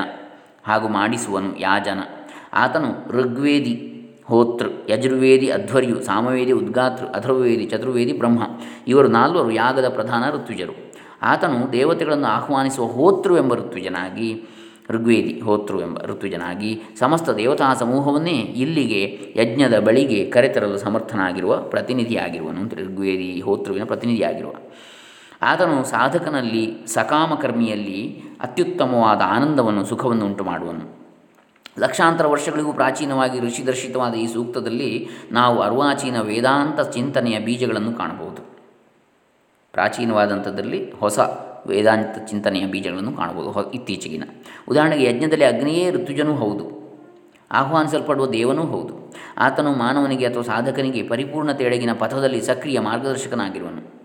ಹಾಗೂ 0.64 0.88
ಮಾಡಿಸುವನು, 0.88 1.60
ಯಾಜನ. 1.60 2.00
ಆತನು 2.54 3.12
ಋಗ್ವೇದಿ 3.12 3.88
ಹೋತೃ 4.32 4.70
ಯಜುರ್ವೇದಿ 4.90 5.48
ಅಧ್ವರ್ಯು, 5.50 6.02
ಸಾಮವೇದಿ 6.02 6.52
ಉದ್ಗಾತೃ, 6.52 7.06
ಅಥರ್ವವೇದಿ 7.06 7.66
ಚತುರ್ವೇದಿ 7.66 8.14
ಬ್ರಹ್ಮ, 8.14 8.44
ಇವರು 8.88 9.08
ನಾಲ್ವರು 9.08 9.52
ಯಾಗದ 9.52 9.88
ಪ್ರಧಾನ 9.90 10.24
ಋತ್ವಿಜರು. 10.36 10.76
ಆತನು 11.22 11.74
ದೇವತೆಗಳನ್ನು 11.74 12.28
ಆಹ್ವಾನಿಸುವ 12.28 12.86
ಹೋತೃವೆಂಬ 12.86 13.54
ಋತ್ವಿಜನಾಗಿ, 13.54 14.44
ಋಗ್ವೇದಿ 14.90 15.40
ಹೋತೃ 15.40 15.80
ಎಂಬ 15.80 15.98
ಋತುಜನಾಗಿ 16.06 16.82
ಸಮಸ್ತ 17.00 17.30
ದೇವತಾ 17.30 17.74
ಸಮೂಹವನ್ನೇ 17.74 18.38
ಇಲ್ಲಿಗೆ, 18.64 19.02
ಯಜ್ಞದ 19.42 19.80
ಬಳಿಗೆ 19.80 20.26
ಕರೆತರಲು 20.26 20.78
ಸಮರ್ಥನಾಗಿರುವ 20.78 21.58
ಪ್ರತಿನಿಧಿಯಾಗಿರುವನು 21.58 22.60
ಅಂತ 22.60 22.74
ಋಗ್ವೇದಿ 22.74 23.42
ಹೋತೃವಿನ 23.42 23.84
ಪ್ರತಿನಿಧಿಯಾಗಿರುವ. 23.84 24.54
ಆತನು 25.42 25.84
ಸಾಧಕನಲ್ಲಿ 25.84 26.64
ಸಕಾಮಕರ್ಮಿಯಲ್ಲಿ 26.88 28.02
ಅತ್ಯುತ್ತಮವಾದ 28.42 29.22
ಆನಂದವನ್ನು, 29.26 29.86
ಸುಖವನ್ನು 29.86 30.26
ಉಂಟು 30.26 30.44
ಮಾಡುವನು 30.44 31.01
ಲಕ್ಷಾಂತರ 31.82 32.28
ವರ್ಷಗಳಿಗೂ 32.28 32.74
ಪ್ರಾಚೀನವಾಗಿ 32.74 33.40
ಋಷಿದರ್ಶಿತವಾದ 33.40 34.14
ಈ 34.14 34.28
ಸೂಕ್ತದಲ್ಲಿ 34.28 35.08
ನಾವು 35.32 35.62
ಅರ್ವಾಚೀನ 35.62 36.22
ವೇದಾಂತ 36.22 36.82
ಚಿಂತನೆಯ 36.82 37.40
ಬೀಜಗಳನ್ನು 37.40 37.94
ಕಾಣಬಹುದು. 37.94 38.42
ಪ್ರಾಚೀನವಾದಂಥದ್ದಲ್ಲಿ 39.72 40.92
ಹೊಸ 40.92 41.20
ವೇದಾಂತ 41.68 42.30
ಚಿಂತನೆಯ 42.30 42.66
ಬೀಜಗಳನ್ನು 42.66 43.14
ಕಾಣಬಹುದು. 43.14 43.72
ಇತ್ತೀಚೆಗಿನ. 43.72 44.24
ಉದಾಹರಣೆಗೆ 44.70 45.04
ಯಜ್ಞದಲ್ಲಿ 45.04 45.46
ಅಗ್ನಿಯೇ 45.46 45.92
ಋತುಜನೂ 45.92 46.36
ಹೌದು. 46.36 46.82
ಆಹ್ವಾನಿಸಲ್ಪಡುವ 47.52 48.26
ದೇವನೂ 48.26 48.64
ಹೌದು. 48.64 49.14
ಆತನು 49.38 49.74
ಮಾನವನಿಗೆ 49.74 50.26
ಅಥವಾ 50.26 50.44
ಸಾಧಕನಿಗೆ 50.44 51.04
ಪರಿಪೂರ್ಣತೆಯೊಳಗಿನ 51.04 51.90
ಪಥದಲ್ಲಿ 51.94 52.42
ಸಕ್ರಿಯ 52.42 52.80
ಮಾರ್ಗದರ್ಶಕನಾಗಿರುವನು. 52.80 54.02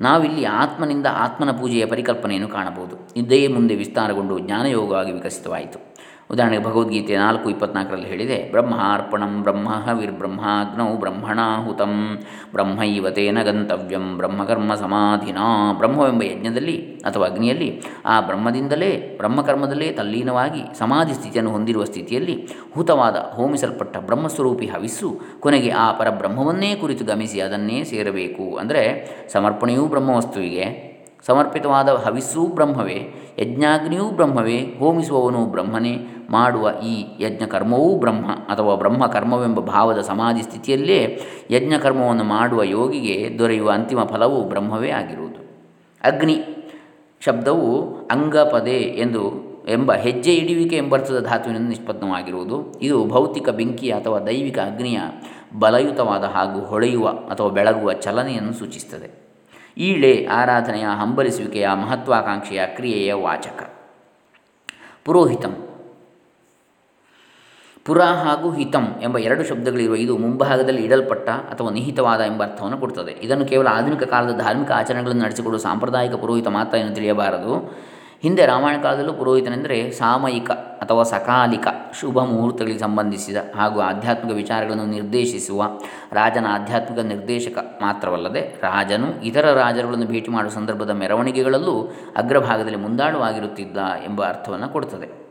ನಾವಿಲ್ಲಿ 0.00 0.44
ಆತ್ಮನಿಂದ 0.44 1.06
ಆತ್ಮನ 1.12 1.50
ಪೂಜೆಯ 1.50 1.86
ಪರಿಕಲ್ಪನೆಯನ್ನು 1.86 2.48
ಕಾಣಬಹುದು. 2.48 2.96
ಇದೇ 3.16 3.48
ಮುಂದೆ 3.48 3.74
ವಿಸ್ತಾರಗೊಂಡು 3.74 4.38
ಜ್ಞಾನಯೋಗವಾಗಿ 4.38 5.12
ವಿಕಸಿತವಾಯಿತು. 5.12 5.90
ಉದಾಹರಣೆಗೆ 6.32 6.62
ಭಗವದ್ಗೀತೆ 6.64 7.14
ನಾಲ್ಕು 7.16 7.46
ಇಪ್ಪತ್ನಾಲ್ಕರಲ್ಲಿ 7.50 8.08
ಹೇಳಿದೆ, 8.12 8.36
ಬ್ರಹ್ಮಾರ್ಪಣಂ 8.50 9.32
ಬ್ರಹ್ಮ 9.42 9.68
ಹವಿರ್ಬ್ರಹ್ಮಾಗ್ನೌ 9.86 10.88
ಬ್ರಹ್ಮಣಾಹುತಂ 11.02 11.94
ಬ್ರಹ್ಮೈವ 12.54 13.10
ತೇನ 13.10 13.38
ಗಂತವ್ಯಂ 13.42 14.06
ಬ್ರಹ್ಮಕರ್ಮ 14.18 14.74
ಸಮಾಧಿನಾ 14.74 15.46
ಬ್ರಹ್ಮವೆಂಬ 15.78 16.22
ಯಜ್ಞದಲ್ಲಿ 16.22 16.76
ಅಥವಾ 17.06 17.26
ಅಗ್ನಿಯಲ್ಲಿ 17.26 17.68
ಆ 18.06 18.16
ಬ್ರಹ್ಮದಿಂದಲೇ 18.20 18.90
ಬ್ರಹ್ಮಕರ್ಮದಲ್ಲೇ 19.20 19.88
ತಲ್ಲೀನವಾಗಿ 19.92 20.62
ಸಮಾಧಿ 20.78 21.14
ಸ್ಥಿತಿಯನ್ನು 21.14 21.50
ಹೊಂದಿರುವ 21.50 21.84
ಸ್ಥಿತಿಯಲ್ಲಿ 21.84 22.36
ಹುತವಾದ 22.74 23.16
ಹೋಮಿಸಲ್ಪಟ್ಟ 23.38 23.96
ಬ್ರಹ್ಮಸ್ವರೂಪಿ 24.08 24.66
ಹವಿಸ್ಸು 24.66 25.10
ಕೊನೆಗೆ 25.40 25.72
ಆ 25.84 25.88
ಪರಬ್ರಹ್ಮವನ್ನೇ 25.92 26.70
ಕುರಿತು 26.74 27.04
ಗಮಿಸಿ 27.04 27.40
ಅದನ್ನೇ 27.40 27.80
ಸೇರಬೇಕು. 27.84 28.46
ಅಂದರೆ 28.62 28.84
ಸಮರ್ಪಣೆಯೂ 29.32 29.84
ಬ್ರಹ್ಮವಸ್ತುವಿಗೆ, 29.86 30.66
ಸಮರ್ಪಿತವಾದ 31.26 31.88
ಹವಿಸ್ಸೂ 32.04 32.42
ಬ್ರಹ್ಮವೇ, 32.58 32.98
ಯಜ್ಞಾಗ್ನಿಯೂ 33.38 34.06
ಬ್ರಹ್ಮವೇ, 34.10 34.58
ಹೋಮಿಸುವವನು 34.78 35.40
ಬ್ರಹ್ಮನೇ 35.54 35.92
ಮಾಡುವ 36.30 36.72
ಈ 36.84 37.22
ಯಜ್ಞಕರ್ಮವೂ 37.22 37.98
ಬ್ರಹ್ಮ 37.98 38.30
ಅಥವಾ 38.30 38.74
ಬ್ರಹ್ಮ 38.74 39.06
ಕರ್ಮವೆಂಬ 39.06 39.60
ಭಾವದ 39.60 40.00
ಸಮಾಧಿ 40.00 40.42
ಸ್ಥಿತಿಯಲ್ಲೇ 40.42 41.20
ಯಜ್ಞಕರ್ಮವನ್ನು 41.50 42.24
ಮಾಡುವ 42.24 42.62
ಯೋಗಿಗೆ 42.62 43.38
ದೊರೆಯುವ 43.38 43.70
ಅಂತಿಮ 43.70 44.04
ಫಲವು 44.04 44.44
ಬ್ರಹ್ಮವೇ 44.44 44.90
ಆಗಿರುವುದು. 44.90 45.40
ಅಗ್ನಿ 46.02 46.36
ಶಬ್ದವು 47.20 47.94
ಅಂಗಪದೆ 48.10 48.76
ಎಂದು 48.76 49.50
ಎಂಬ 49.68 49.92
ಹೆಜ್ಜೆ 49.92 50.34
ಇಡುವಿಕೆ 50.34 50.76
ಎಂಬರ್ಥದ 50.76 51.24
ಧಾತುವಿನಿಂದ 51.24 51.68
ನಿಷ್ಪನ್ನವಾಗಿರುವುದು. 51.68 52.78
ಇದು 52.82 53.04
ಭೌತಿಕ 53.04 53.48
ಬೆಂಕಿಯ 53.48 53.92
ಅಥವಾ 53.92 54.18
ದೈವಿಕ 54.18 54.58
ಅಗ್ನಿಯ 54.58 55.00
ಬಲಯುತವಾದ 55.58 56.24
ಹಾಗೂ 56.24 56.60
ಹೊಳೆಯುವ 56.60 57.08
ಅಥವಾ 57.08 57.48
ಬೆಳಗುವ 57.48 57.92
ಚಲನೆಯನ್ನು 57.92 58.52
ಸೂಚಿಸುತ್ತದೆ. 58.52 59.10
ಈಳೆ 59.78 60.26
ಆರಾಧನೆಯ 60.26 60.84
ಹಂಬಲಿಸುವಿಕೆಯ 60.84 61.68
ಮಹತ್ವಾಕಾಂಕ್ಷೆಯ 61.74 62.66
ಕ್ರಿಯೆಯ 62.66 63.12
ವಾಚಕ. 63.12 63.70
ಪುರೋಹಿತಂ 65.04 65.56
ಪುರ 67.84 68.00
ಹಾಗೂ 68.02 68.50
ಹಿತಂ 68.50 68.84
ಎಂಬ 69.02 69.18
ಎರಡು 69.18 69.44
ಶಬ್ದಗಳಿರುವ 69.44 69.96
ಇದು 69.96 70.18
ಮುಂಭಾಗದಲ್ಲಿ 70.18 70.82
ಇಡಲ್ಪಟ್ಟ 70.82 71.28
ಅಥವಾ 71.28 71.70
ನಿಹಿತವಾದ 71.70 72.20
ಎಂಬ 72.20 72.42
ಅರ್ಥವನ್ನು 72.42 72.78
ಕೊಡುತ್ತದೆ 72.78 73.12
ಇದನ್ನು 73.12 73.44
ಕೇವಲ 73.44 73.68
ಆಧುನಿಕ 73.68 74.02
ಕಾಲದ 74.02 74.38
ಧಾರ್ಮಿಕ 74.38 74.72
ಆಚರಣೆಗಳನ್ನು 74.72 75.22
ನಡೆಸಿಕೊಡುವ 75.22 75.58
ಸಾಂಪ್ರದಾಯಿಕ 75.58 76.14
ಪುರೋಹಿತ 76.14 76.48
ಮಾತ್ರ 76.48 76.78
ಎಂದು 76.78 76.94
ತಿಳಿಯಬಾರದು. 76.94 77.54
ಹಿಂದೆ 78.22 78.46
ರಾಮಾಯಣ 78.46 78.82
ಕಾಲದಲ್ಲೂ 78.82 79.12
ಪುರೋಹಿತನೆಂದರೆ 79.12 79.90
ಸಾಮಯಿಕ 79.90 80.50
ಅಥವಾ 80.50 81.02
ಸಕಾಲಿಕ 81.02 81.68
ಶುಭ 82.00 82.18
ಮುಹೂರ್ತಗಳಿಗೆ 82.18 82.78
ಸಂಬಂಧಿಸಿದ 82.78 83.36
ಹಾಗೂ 83.56 83.80
ಆಧ್ಯಾತ್ಮಿಕ 83.80 84.34
ವಿಚಾರಗಳನ್ನು 84.34 84.86
ನಿರ್ದೇಶಿಸುವ 84.86 85.62
ರಾಜನ 86.12 86.46
ಆಧ್ಯಾತ್ಮಿಕ 86.48 86.98
ನಿರ್ದೇಶಕ 86.98 87.58
ಮಾತ್ರವಲ್ಲದೆ 87.82 88.40
ರಾಜನು 88.40 89.24
ಇತರ 89.24 89.52
ರಾಜರುಗಳನ್ನು 89.52 90.06
ಭೇಟಿ 90.06 90.30
ಮಾಡುವ 90.30 90.50
ಸಂದರ್ಭದ 90.50 90.90
ಮೆರವಣಿಗೆಗಳಲ್ಲೂ 90.90 91.92
ಅಗ್ರಭಾಗದಲ್ಲಿ 92.16 92.78
ಮುಂದಾಳುವಾಗಿರುತ್ತಿದ್ದ 92.78 93.78
ಎಂಬ 94.04 94.24
ಅರ್ಥವನ್ನು 94.24 94.68
ಕೊಡುತ್ತದೆ 94.68 95.29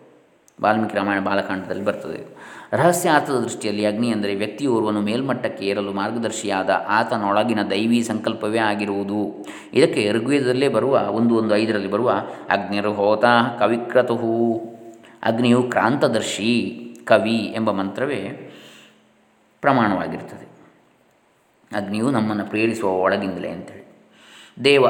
ವಾಲ್ಮೀಕಿ 0.61 0.95
ರಾಮಾಯಣ 0.95 1.23
ಬಾಲಕಾಂಡದಲ್ಲಿ 1.23 1.85
ಬರ್ತದೆ. 1.85 2.39
ರಹಸ್ಯಾರ್ಥದ 2.73 3.39
ದೃಷ್ಟಿಯಲ್ಲಿ 3.39 3.85
ಅಗ್ನಿ 3.85 4.11
ಅಂದರೆ 4.11 4.35
ವ್ಯಕ್ತಿಯೋರ್ವನು 4.35 5.01
ಮೇಲ್ಮಟ್ಟಕ್ಕೆ 5.01 5.65
ಏರಲು 5.65 5.93
ಮಾರ್ಗದರ್ಶಿಯಾದ 5.93 6.69
ಆತನೊಳಗಿನ 6.87 7.63
ದೈವಿ 7.63 8.03
ಸಂಕಲ್ಪವೇ 8.03 8.57
ಆಗಿರುವುದು. 8.57 9.45
ಇದಕ್ಕೆ 9.73 10.11
ಋಗ್ವೇದದಲ್ಲೇ 10.11 10.67
ಬರುವ 10.67 10.97
ಒಂದು 11.11 11.35
ಒಂದು 11.35 11.55
ಐದರಲ್ಲಿ 11.55 11.91
ಬರುವ 11.91 12.09
ಅಗ್ನಿರ್ಹೋತ 12.49 13.25
ಕವಿಕ್ರತುಹು. 13.59 14.55
ಅಗ್ನಿಯು 15.23 15.63
ಕ್ರಾಂತದರ್ಶಿ 15.63 16.75
ಕವಿ 17.05 17.37
ಎಂಬ 17.37 17.71
ಮಂತ್ರವೇ 17.71 18.51
ಪ್ರಮಾಣವಾಗಿರ್ತದೆ. 19.61 20.49
ಅಗ್ನಿಯು 21.75 22.11
ನಮ್ಮನ್ನು 22.11 22.45
ಪ್ರೇರಿಸುವ 22.45 22.89
ಒಳಗಿಂದಲೇ 22.89 23.49
ಅಂತೇಳಿ. 23.49 23.85
ದೇವ 24.63 24.85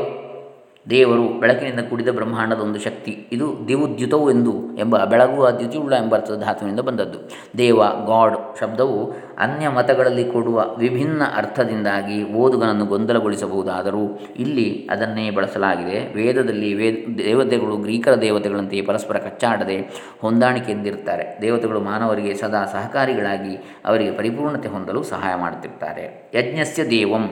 ದೇವರು 0.89 1.39
ಬೆಳಕಿನಿಂದ 1.39 1.79
ಕೂಡಿದ 1.79 2.07
ಬ್ರಹ್ಮಾಂಡದ 2.07 2.59
ಒಂದು 2.59 2.79
ಶಕ್ತಿ. 2.79 3.27
ಇದು 3.31 3.67
ದಿವುದ್ಯುತವು 3.67 4.31
ಎಂದು 4.31 4.77
ಎಂಬ 4.77 5.03
ಬೆಳಗುವ 5.05 5.51
ದ್ಯುತಿಯುಳ್ಳ 5.51 5.93
ಎಂಬ 5.93 6.15
ಅರ್ಥದ 6.15 6.41
ಧಾತುವಿನಿಂದ 6.41 6.79
ಬಂದದ್ದು. 6.79 7.19
ದೇವ, 7.57 7.77
ಗಾಡ್ 7.83 8.59
ಶಬ್ದವು 8.59 9.11
ಅನ್ಯ 9.39 9.69
ಮತಗಳಲ್ಲಿ 9.69 10.31
ಕೊಡುವ 10.31 10.75
ವಿಭಿನ್ನ 10.77 11.21
ಅರ್ಥದಿಂದಾಗಿ 11.35 12.23
ಓದುಗನನ್ನು 12.23 12.85
ಗೊಂದಲಗೊಳಿಸಬಹುದಾದರೂ 12.85 14.19
ಇಲ್ಲಿ 14.37 14.87
ಅದನ್ನೇ 14.91 15.29
ಬಳಸಲಾಗಿದೆ. 15.29 16.13
ವೇದದಲ್ಲಿ 16.13 16.73
ವೇದ 16.73 16.95
ದೇವತೆಗಳು 17.17 17.77
ಗ್ರೀಕರ 17.77 18.15
ದೇವತೆಗಳಂತೆಯೇ 18.21 18.81
ಪರಸ್ಪರ 18.81 19.17
ಕಚ್ಚಾಡದೆ 19.17 19.77
ಹೊಂದಾಣಿಕೆಯಿಂದಿರುತ್ತಾರೆ 20.21 21.39
ದೇವತೆಗಳು 21.41 21.79
ಮಾನವರಿಗೆ 21.79 22.33
ಸದಾ 22.33 22.65
ಸಹಕಾರಿಗಳಾಗಿ 22.65 23.55
ಅವರಿಗೆ 23.85 24.11
ಪರಿಪೂರ್ಣತೆ 24.11 24.67
ಹೊಂದಲು 24.67 25.03
ಸಹಾಯ 25.03 25.35
ಮಾಡುತ್ತಿರ್ತಾರೆ 25.35 26.31
ಯಜ್ಞಸ್ಯ 26.35 26.89
ದೇವಂ. 26.89 27.29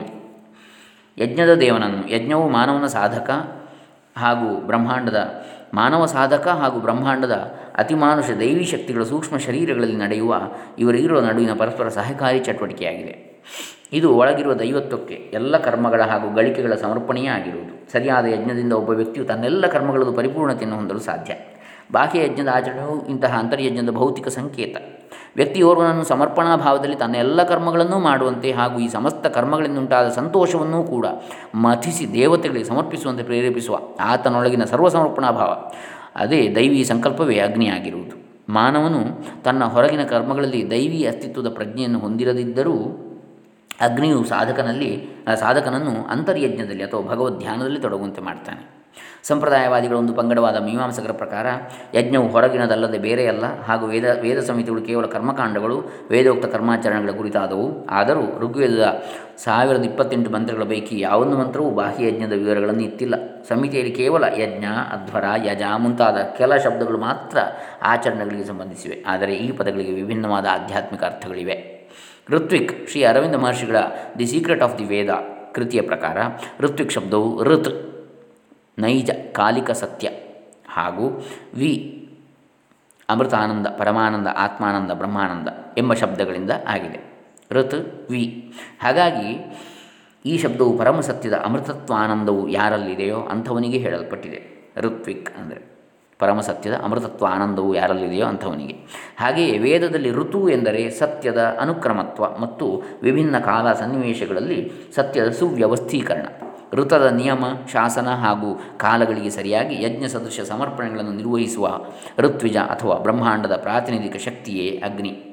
ಯಜ್ಞದ 1.18 1.54
ದೇವನನ್ನು, 1.54 2.10
ಯಜ್ಞವು 2.10 2.48
ಮಾನವನ 2.48 2.86
ಸಾಧಕ 2.86 3.30
ಹಾಗೂ 4.16 4.66
ಬ್ರಹ್ಮಾಂಡದ, 4.66 5.44
ಮಾನವ 5.74 6.06
ಸಾಧಕ 6.06 6.48
ಹಾಗೂ 6.48 6.80
ಬ್ರಹ್ಮಾಂಡದ 6.80 7.32
ಅತಿಮಾನುಷ 7.76 8.30
ದೈವಿ 8.30 8.64
ಶಕ್ತಿಗಳ 8.64 9.02
ಸೂಕ್ಷ್ಮ 9.02 9.36
ಶರೀರಗಳಲ್ಲಿ 9.36 9.96
ನಡೆಯುವ 9.96 10.40
ಇವರಿಗಿರುವ 10.78 11.20
ನಡುವಿನ 11.20 11.54
ಪರಸ್ಪರ 11.54 11.88
ಸಹಕಾರಿ 11.88 12.38
ಚಟುವಟಿಕೆಯಾಗಿದೆ. 12.38 13.28
ಇದು 13.92 14.14
ಒಳಗಿರುವ 14.14 14.54
ದೈವತ್ವಕ್ಕೆ 14.54 15.14
ಎಲ್ಲ 15.14 15.58
ಕರ್ಮಗಳ 15.58 16.00
ಹಾಗೂ 16.00 16.34
ಗಳಿಕೆಗಳ 16.34 16.74
ಸಮರ್ಪಣೆಯೇ 16.74 17.26
ಆಗಿರುವುದು. 17.26 17.92
ಸರಿಯಾದ 17.92 18.24
ಯಜ್ಞದಿಂದ 18.24 18.72
ಒಬ್ಬ 18.72 18.90
ವ್ಯಕ್ತಿಯು 18.90 19.26
ತನ್ನೆಲ್ಲ 19.26 19.66
ಕರ್ಮಗಳದ್ದು 19.66 20.12
ಪರಿಪೂರ್ಣತೆಯನ್ನು 20.12 20.76
ಹೊಂದಲು 20.76 20.98
ಸಾಧ್ಯ. 20.98 21.34
ಬಾಹ್ಯ 21.92 22.24
ಯಜ್ಞದ 22.24 22.48
ಆಚರಣೆಯು 22.54 23.06
ಇಂತಹ 23.08 23.38
ಅಂತರ್ಯಜ್ಞದ 23.38 23.90
ಭೌತಿಕ 23.90 24.28
ಸಂಕೇತ. 24.28 24.76
ವ್ಯಕ್ತಿಯೋರ್ವನನ್ನು 25.36 26.04
ಸಮರ್ಪಣಾ 26.04 26.56
ಭಾವದಲ್ಲಿ 26.56 26.96
ತನ್ನ 26.96 27.16
ಎಲ್ಲ 27.16 27.42
ಕರ್ಮಗಳನ್ನೂ 27.42 27.98
ಮಾಡುವಂತೆ 27.98 28.52
ಹಾಗೂ 28.52 28.78
ಈ 28.78 28.88
ಸಮಸ್ತ 28.88 29.26
ಕರ್ಮಗಳಿಂದುಂಟಾದ 29.26 30.08
ಸಂತೋಷವನ್ನೂ 30.08 30.82
ಕೂಡ 30.82 31.06
ಮಥಿಸಿ 31.54 32.12
ದೇವತೆಗಳಿಗೆ 32.12 32.64
ಸಮರ್ಪಿಸುವಂತೆ 32.64 33.22
ಪ್ರೇರೇಪಿಸುವ 33.22 33.78
ಆತನೊಳಗಿನ 34.00 34.64
ಸರ್ವಸಮರ್ಪಣಾ 34.64 35.30
ಭಾವ. 35.30 35.70
ಅದೇ 36.16 36.54
ದೈವಿ 36.54 36.84
ಸಂಕಲ್ಪವೇ 36.84 37.38
ಅಗ್ನಿಯಾಗಿರುವುದು. 37.38 38.28
ಮಾನವನು 38.52 38.98
ತನ್ನ 39.42 39.64
ಹೊರಗಿನ 39.64 40.02
ಕರ್ಮಗಳಲ್ಲಿ 40.02 40.70
ದೈವಿ 40.70 41.04
ಅಸ್ತಿತ್ವದ 41.04 41.48
ಪ್ರಜ್ಞೆಯನ್ನು 41.48 41.98
ಹೊಂದಿರದಿದ್ದರೂ 41.98 42.74
ಅಗ್ನಿಯು 43.80 44.24
ಸಾಧಕನಲ್ಲಿ 44.24 45.08
ಸಾಧಕನನ್ನು 45.40 46.08
ಅಂತರ್ಯಜ್ಞದಲ್ಲಿ 46.08 46.84
ಅಥವಾ 46.84 47.00
ಭಗವದ್ 47.00 47.38
ಧ್ಯಾನದಲ್ಲಿ 47.38 47.80
ತೊಡಗುವಂತೆ 47.80 48.20
ಮಾಡ್ತಾನೆ. 48.20 48.77
ಸಂಪ್ರದಾಯವಾದಿಗಳ 49.22 49.94
ಒಂದು 49.94 50.12
ಪಂಗಡವಾದ 50.12 50.56
ಮೀಮಾಂಸಕರ 50.64 51.12
ಪ್ರಕಾರ, 51.12 51.46
ಯಜ್ಞವು 51.94 52.28
ಹೊರಗಿನದಲ್ಲದೆ 52.28 52.98
ಬೇರೆಯಲ್ಲ 52.98 53.62
ಹಾಗೂ 53.62 53.86
ವೇದ 53.86 54.18
ವೇದ 54.20 54.38
ಸಮಿತಿಗಳು 54.38 54.82
ಕೇವಲ 54.82 55.06
ಕರ್ಮಕಾಂಡಗಳು, 55.06 55.84
ವೇದೋಕ್ತ 56.10 56.46
ಕರ್ಮಾಚರಣೆಗಳ 56.46 57.10
ಕುರಿತಾದವು. 57.10 57.86
ಆದರೂ 57.86 58.40
ಋಗ್ವೇದದ 58.40 59.02
ಸಾವಿರದ 59.36 59.84
ಇಪ್ಪತ್ತೆಂಟು 59.84 60.30
ಮಂತ್ರಗಳ 60.30 60.62
ಪೈಕಿ 60.62 61.00
ಯಾವೊಂದು 61.00 61.38
ಮಂತ್ರವೂ 61.38 61.70
ಬಾಹ್ಯ 61.70 62.08
ಯಜ್ಞದ 62.08 62.32
ವಿವರಗಳನ್ನು 62.32 62.82
ಇತ್ತಿಲ್ಲ. 62.82 63.14
ಸಮಿತಿಯಲ್ಲಿ 63.48 63.94
ಕೇವಲ 63.94 64.24
ಯಜ್ಞ, 64.24 64.64
ಅಧ್ವರ, 64.92 65.24
ಯಜ 65.44 65.62
ಮುಂತಾದ 65.76 66.16
ಕೆಲ 66.38 66.56
ಶಬ್ದಗಳು 66.56 66.98
ಮಾತ್ರ 66.98 67.38
ಆಚರಣೆಗಳಿಗೆ 67.82 68.44
ಸಂಬಂಧಿಸಿವೆ. 68.44 69.04
ಆದರೆ 69.06 69.34
ಈ 69.34 69.52
ಪದಗಳಿಗೆ 69.52 69.92
ವಿಭಿನ್ನವಾದ 69.92 70.46
ಆಧ್ಯಾತ್ಮಿಕ 70.50 71.04
ಅರ್ಥಗಳಿವೆ. 71.04 71.78
ಋತ್ವಿಕ್, 72.30 72.88
ಶ್ರೀ 72.88 73.02
ಅರವಿಂದ 73.02 73.34
ಮಹರ್ಷಿಗಳ 73.34 73.76
the 74.18 74.26
secret 74.26 74.62
of 74.62 74.78
the 74.78 74.84
Veda 74.84 75.10
ಕೃತಿಯ 75.52 75.80
ಪ್ರಕಾರ, 75.80 76.16
ಋತ್ವಿಕ್ 76.60 76.92
ಶಬ್ದವು 76.92 77.42
ಋತ್. 77.42 77.97
ನೈಜ 78.78 79.10
ಕಾಲಿಕ 79.32 79.70
ಸತ್ಯ 79.70 80.08
ಹಾಗೂ 80.68 81.26
ವಿ 81.54 81.94
ಅಮೃತಾನಂದ, 83.08 83.66
ಪರಮಾನಂದ, 83.66 84.26
ಆತ್ಮಾನಂದ, 84.36 84.90
ಬ್ರಹ್ಮಾನಂದ 84.92 85.48
ಎಂಬ 85.78 85.94
ಶಬ್ದಗಳಿಂದ 85.94 86.50
ಆಗಿದೆ. 86.68 87.26
ಋತ್, 87.50 88.10
ವಿ. 88.10 88.52
ಹಾಗಾಗಿ 88.82 89.56
ಈ 90.26 90.38
ಶಬ್ದವು 90.38 90.78
ಪರಮ 90.78 91.00
ಸತ್ಯದ 91.00 91.34
ಅಮೃತತ್ವಾನಂದವು 91.34 92.48
ಯಾರಲ್ಲಿದೆಯೋ 92.48 93.20
ಅಂಥವನಿಗೆ 93.20 93.78
ಹೇಳಲ್ಪಟ್ಟಿದೆ. 93.78 94.72
ಋತ್ವಿಕ್ 94.76 95.38
ಅಂದರೆ 95.38 95.78
ಪರಮಸತ್ಯದ 96.18 96.74
ಅಮೃತತ್ವ 96.74 97.26
ಆನಂದವು 97.26 97.74
ಯಾರಲ್ಲಿದೆಯೋ 97.74 98.26
ಅಂಥವನಿಗೆ. 98.26 98.76
ಹಾಗೆಯೇ 99.16 99.58
ವೇದದಲ್ಲಿ 99.58 100.10
ಋತು 100.10 100.48
ಎಂದರೆ 100.48 100.90
ಸತ್ಯದ 100.90 101.58
ಅನುಕ್ರಮತ್ವ 101.60 102.24
ಮತ್ತು 102.38 102.82
ವಿಭಿನ್ನ 103.02 103.38
ಕಾಲ 103.38 103.72
ಸನ್ನಿವೇಶಗಳಲ್ಲಿ 103.72 104.72
ಸತ್ಯದ 104.94 105.28
ಸುವ್ಯವಸ್ಥೀಕರಣ. 105.28 106.47
ಋತದ 106.72 107.06
ನಿಯಮ, 107.06 107.44
ಶಾಸನ 107.72 108.08
ಹಾಗೂ 108.08 108.60
ಕಾಲಗಳಿಗೆ 108.76 109.30
ಸರಿಯಾಗಿ 109.30 109.82
ಯಜ್ಞ 109.82 110.06
ಸದೃಶ 110.06 110.40
ಸಮರ್ಪಣೆಗಳನ್ನು 110.40 111.12
ನಿರ್ವಹಿಸುವ 111.12 111.80
ಋತ್ವಿಜ 112.18 112.56
ಅಥವಾ 112.56 112.94
ಬ್ರಹ್ಮಾಂಡದ 112.94 113.56
ಪ್ರಾತಿನಿಧಿಕ 113.56 114.16
ಶಕ್ತಿಯೇ 114.16 114.82
ಅಗ್ನಿ. 114.84 115.24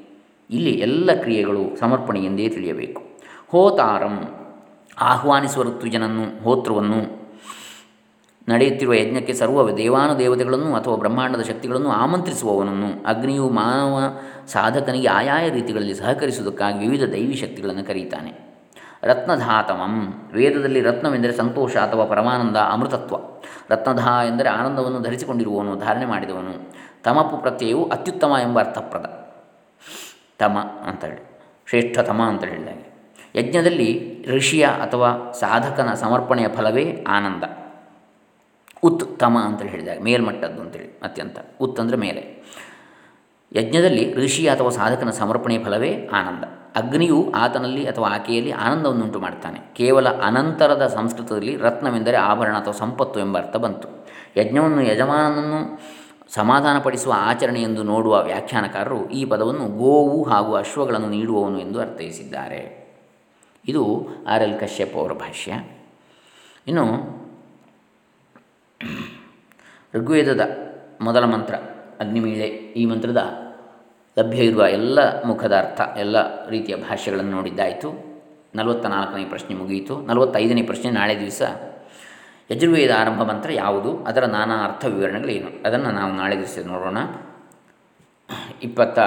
ಇಲ್ಲಿ 0.50 0.70
ಎಲ್ಲ 0.70 1.14
ಕ್ರಿಯೆಗಳು 1.14 1.80
ಸಮರ್ಪಣೆ 1.80 2.24
ಎಂದೇ 2.24 2.48
ತಿಳಿಯಬೇಕು. 2.48 3.02
ಹೋತಾರಂ. 3.48 4.34
ಆಹ್ವಾನಿಸುವ 5.00 5.62
ಋತ್ವಿಜನನ್ನು, 5.62 6.42
ಹೋತೃವನ್ನು 6.42 7.26
ನಡೆಯುತ್ತಿರುವ 8.48 8.94
ಯಜ್ಞಕ್ಕೆ 8.94 9.32
ಸರ್ವ 9.32 9.76
ದೇವಾನುದೇವತೆಗಳನ್ನು 9.76 10.74
ಅಥವಾ 10.74 10.96
ಬ್ರಹ್ಮಾಂಡದ 10.96 11.40
ಶಕ್ತಿಗಳನ್ನು 11.40 11.90
ಆಮಂತ್ರಿಸುವವನನ್ನು 11.90 13.04
ಅಗ್ನಿಯು 13.06 13.48
ಮಾನವ 13.48 14.18
ಸಾಧಕನಿಗೆ 14.46 15.08
ಆಯಾಯ 15.08 15.50
ರೀತಿಗಳಲ್ಲಿ 15.50 15.94
ಸಹಕರಿಸುವುದಕ್ಕಾಗಿ 15.94 16.78
ವಿವಿಧ 16.78 17.02
ದೈವಿ 17.02 17.34
ಶಕ್ತಿಗಳನ್ನು 17.34 17.84
ಕರೀತಾನೆ. 17.84 18.45
ರತ್ನಧಾತಮಂ. 19.06 20.30
ವೇದದಲ್ಲಿ 20.32 20.80
ರತ್ನವೆಂದರೆ 20.80 21.32
ಸಂತೋಷ 21.32 21.76
ಅಥವಾ 21.76 22.04
ಪರಮಾನಂದ, 22.04 22.56
ಅಮೃತತ್ವ. 22.56 23.16
ರತ್ನಧಾ 23.70 24.22
ಎಂದರೆ 24.22 24.48
ಆನಂದವನ್ನು 24.48 25.00
ಧರಿಸಿಕೊಂಡಿರುವವನು, 25.00 25.76
ಧಾರಣೆ 25.76 26.06
ಮಾಡಿದವನು. 26.06 26.72
ತಮಪು 27.02 27.36
ಪ್ರತ್ಯಯವು 27.36 27.88
ಅತ್ಯುತ್ತಮ 27.88 28.34
ಎಂಬ 28.42 28.58
ಅರ್ಥಪ್ರದ. 28.58 29.26
ತಮ 30.38 30.58
ಅಂತ 30.86 31.04
ಹೇಳಿ. 31.04 31.40
ಶ್ರೇಷ್ಠತಮ 31.68 32.22
ಅಂತ 32.22 32.44
ಹೇಳಿದಾಗೆ. 32.44 32.96
ಯಜ್ಞದಲ್ಲಿ 33.34 34.24
ಋಷಿಯ 34.28 34.66
ಅಥವಾ 34.66 35.32
ಸಾಧಕನ 35.32 35.94
ಸಮರ್ಪಣೆಯ 35.94 36.48
ಫಲವೇ 36.48 37.04
ಆನಂದ. 37.08 37.44
ಉತ್ತಮ 38.82 39.38
ಅಂತ 39.38 39.62
ಹೇಳಿದಾಗ, 39.62 40.00
ಮೇಲ್ಮಟ್ಟದ್ದು 40.00 40.62
ಅಂತೇಳಿ 40.62 41.00
ಅತ್ಯಂತ. 41.02 41.38
ಉತ್ 41.60 41.80
ಅಂದರೆ 41.80 41.96
ಮೇಲೆ. 41.96 42.36
ಯಜ್ಞದಲ್ಲಿ 43.56 44.14
ಋಷಿ 44.14 44.48
ಅಥವಾ 44.48 44.70
ಸಾಧಕನ 44.70 45.10
ಸಮರ್ಪಣೆಯ 45.10 45.64
ಫಲವೇ 45.64 46.08
ಆನಂದ. 46.12 46.44
ಅಗ್ನಿಯು 46.76 47.32
ಆತನಲ್ಲಿ 47.34 47.86
ಅಥವಾ 47.86 48.08
ಆಕೆಯಲ್ಲಿ 48.14 48.50
ಆನಂದವನ್ನುಂಟು 48.50 49.20
ಮಾಡ್ತಾನೆ. 49.20 49.60
ಕೇವಲ 49.74 50.08
ಅನಂತರದ 50.08 50.86
ಸಂಸ್ಕೃತದಲ್ಲಿ 50.86 51.56
ರತ್ನವೆಂದರೆ 51.56 52.16
ಆಭರಣ 52.16 52.56
ಅಥವಾ 52.58 52.72
ಸಂಪತ್ತು 52.72 53.20
ಎಂಬ 53.20 53.38
ಅರ್ಥ 53.38 53.56
ಬಂತು. 53.56 53.88
ಯಜ್ಞವನ್ನು 54.36 54.82
ಯಜಮಾನನನ್ನು 54.82 55.80
ಸಮಾಧಾನಪಡಿಸುವ 56.28 57.12
ಆಚರಣೆ 57.16 57.62
ಎಂದು 57.62 57.82
ನೋಡುವ 57.82 58.22
ವ್ಯಾಖ್ಯಾನಕಾರರು 58.22 59.10
ಈ 59.10 59.24
ಪದವನ್ನು 59.24 59.66
ಗೋವು 59.66 60.22
ಹಾಗೂ 60.22 60.54
ಅಶ್ವಗಳನ್ನು 60.54 61.08
ನೀಡುವವನು 61.08 61.60
ಎಂದು 61.60 61.80
ಅರ್ಥೈಸಿದ್ದಾರೆ. 61.80 62.86
ಇದು 63.68 64.08
ಆರ್ 64.28 64.42
ಎಲ್ 64.42 64.60
ಕಶ್ಯಪ್ 64.60 64.96
ಅವರ 64.96 65.12
ಭಾಷ್ಯ. 65.12 65.52
ಇನ್ನು 66.66 66.84
ಋಗ್ವೇದದ 69.94 70.40
ಮೊದಲ 71.00 71.24
ಮಂತ್ರ, 71.24 71.54
ಅಗ್ನಿಮೀಳೆ, 72.00 72.46
ಈ 72.46 72.86
ಮಂತ್ರದ 72.86 73.45
ಲಭ್ಯ 74.18 74.38
ಇರುವ 74.38 74.66
ಎಲ್ಲ 74.66 75.22
ಮುಖದ 75.22 75.56
ಅರ್ಥ 75.56 75.80
ಎಲ್ಲ 75.98 76.48
ರೀತಿಯ 76.48 76.76
ಭಾಷೆಗಳನ್ನು 76.76 77.30
ನೋಡಿದ್ದಾಯಿತು. 77.30 78.16
ನಲವತ್ತ 78.54 78.86
ನಾಲ್ಕನೇ 78.86 79.24
ಪ್ರಶ್ನೆ 79.24 79.56
ಮುಗಿಯಿತು. 79.56 80.00
ನಲವತ್ತೈದನೇ 80.00 80.62
ಪ್ರಶ್ನೆ 80.62 80.90
ನಾಳೆ 80.90 81.20
ದಿವಸ 81.20 81.42
ಯಜುರ್ವೇದ 82.50 82.90
ಆರಂಭ 82.98 83.22
ಮಂತ್ರ 83.22 83.52
ಯಾವುದು? 83.52 84.04
ಅದರ 84.04 84.24
ನಾನಾ 84.24 84.64
ಅರ್ಥ 84.64 84.84
ವಿವರಣೆಗಳೇನು? 84.84 85.66
ಅದನ್ನು 85.66 85.90
ನಾವು 85.90 86.12
ನಾಳೆ 86.12 86.36
ದಿವಸ 86.36 86.58
ನೋಡೋಣ. 86.66 86.98
ಇಪ್ಪತ್ತ 88.62 88.98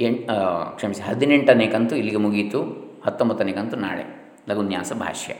ಎಂಟು 0.00 0.76
ಕ್ಷಮಿಸಿ, 0.76 1.02
ಹದಿನೆಂಟನೇ 1.02 1.66
ಕಂತು 1.66 1.96
ಇಲ್ಲಿಗೆ 1.96 2.16
ಮುಗಿಯಿತು. 2.16 2.60
ಹತ್ತೊಂಬತ್ತನೇ 3.06 3.52
ಕಂತು 3.52 3.76
ನಾಳೆ. 3.76 4.34
ಲಘುನ್ಯಾಸ 4.48 4.92
ಭಾಷ್ಯ. 4.92 5.34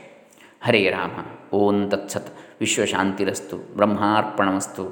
ಹರೇ 0.61 0.89
ರಾಮ, 0.89 1.11
ಓಂ 1.53 1.89
ತತ್ಸತ್. 1.89 2.27
ವಿಶ್ವಶಾಂತಿರಸ್ತು. 2.59 3.57
ಬ್ರಹ್ಮಾರ್ಪಣಮಸ್ತು. 3.57 4.83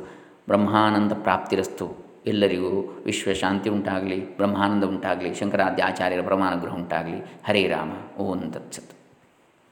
ಬ್ರಹ್ಮಾನಂದ 0.48 1.12
ಪ್ರಾಪ್ತಿರಸ್ತು. 1.12 2.11
ಎಲ್ಲರಿಗೂ 2.25 3.01
ವಿಶ್ವಶಾಂತಿ 3.05 3.69
ಉಂಟಾಗಲಿ 3.69 4.38
ಬ್ರಹ್ಮಾನಂದ 4.38 4.84
ಉಂಟಾಗಲಿ 4.84 5.34
ಶಂಕರಾದ್ಯ 5.34 5.84
ಆಚಾರ್ಯರ 5.84 6.21
ಪ್ರಮಾಣಗೃಹ 6.21 6.73
ಉಂಟಾಗಲಿ. 6.73 7.19
ಹರೇ 7.45 7.67
ರಾಮ 7.67 8.17
ಓಂ 8.17 8.51
ತತ್ಸತ್. 8.51 9.01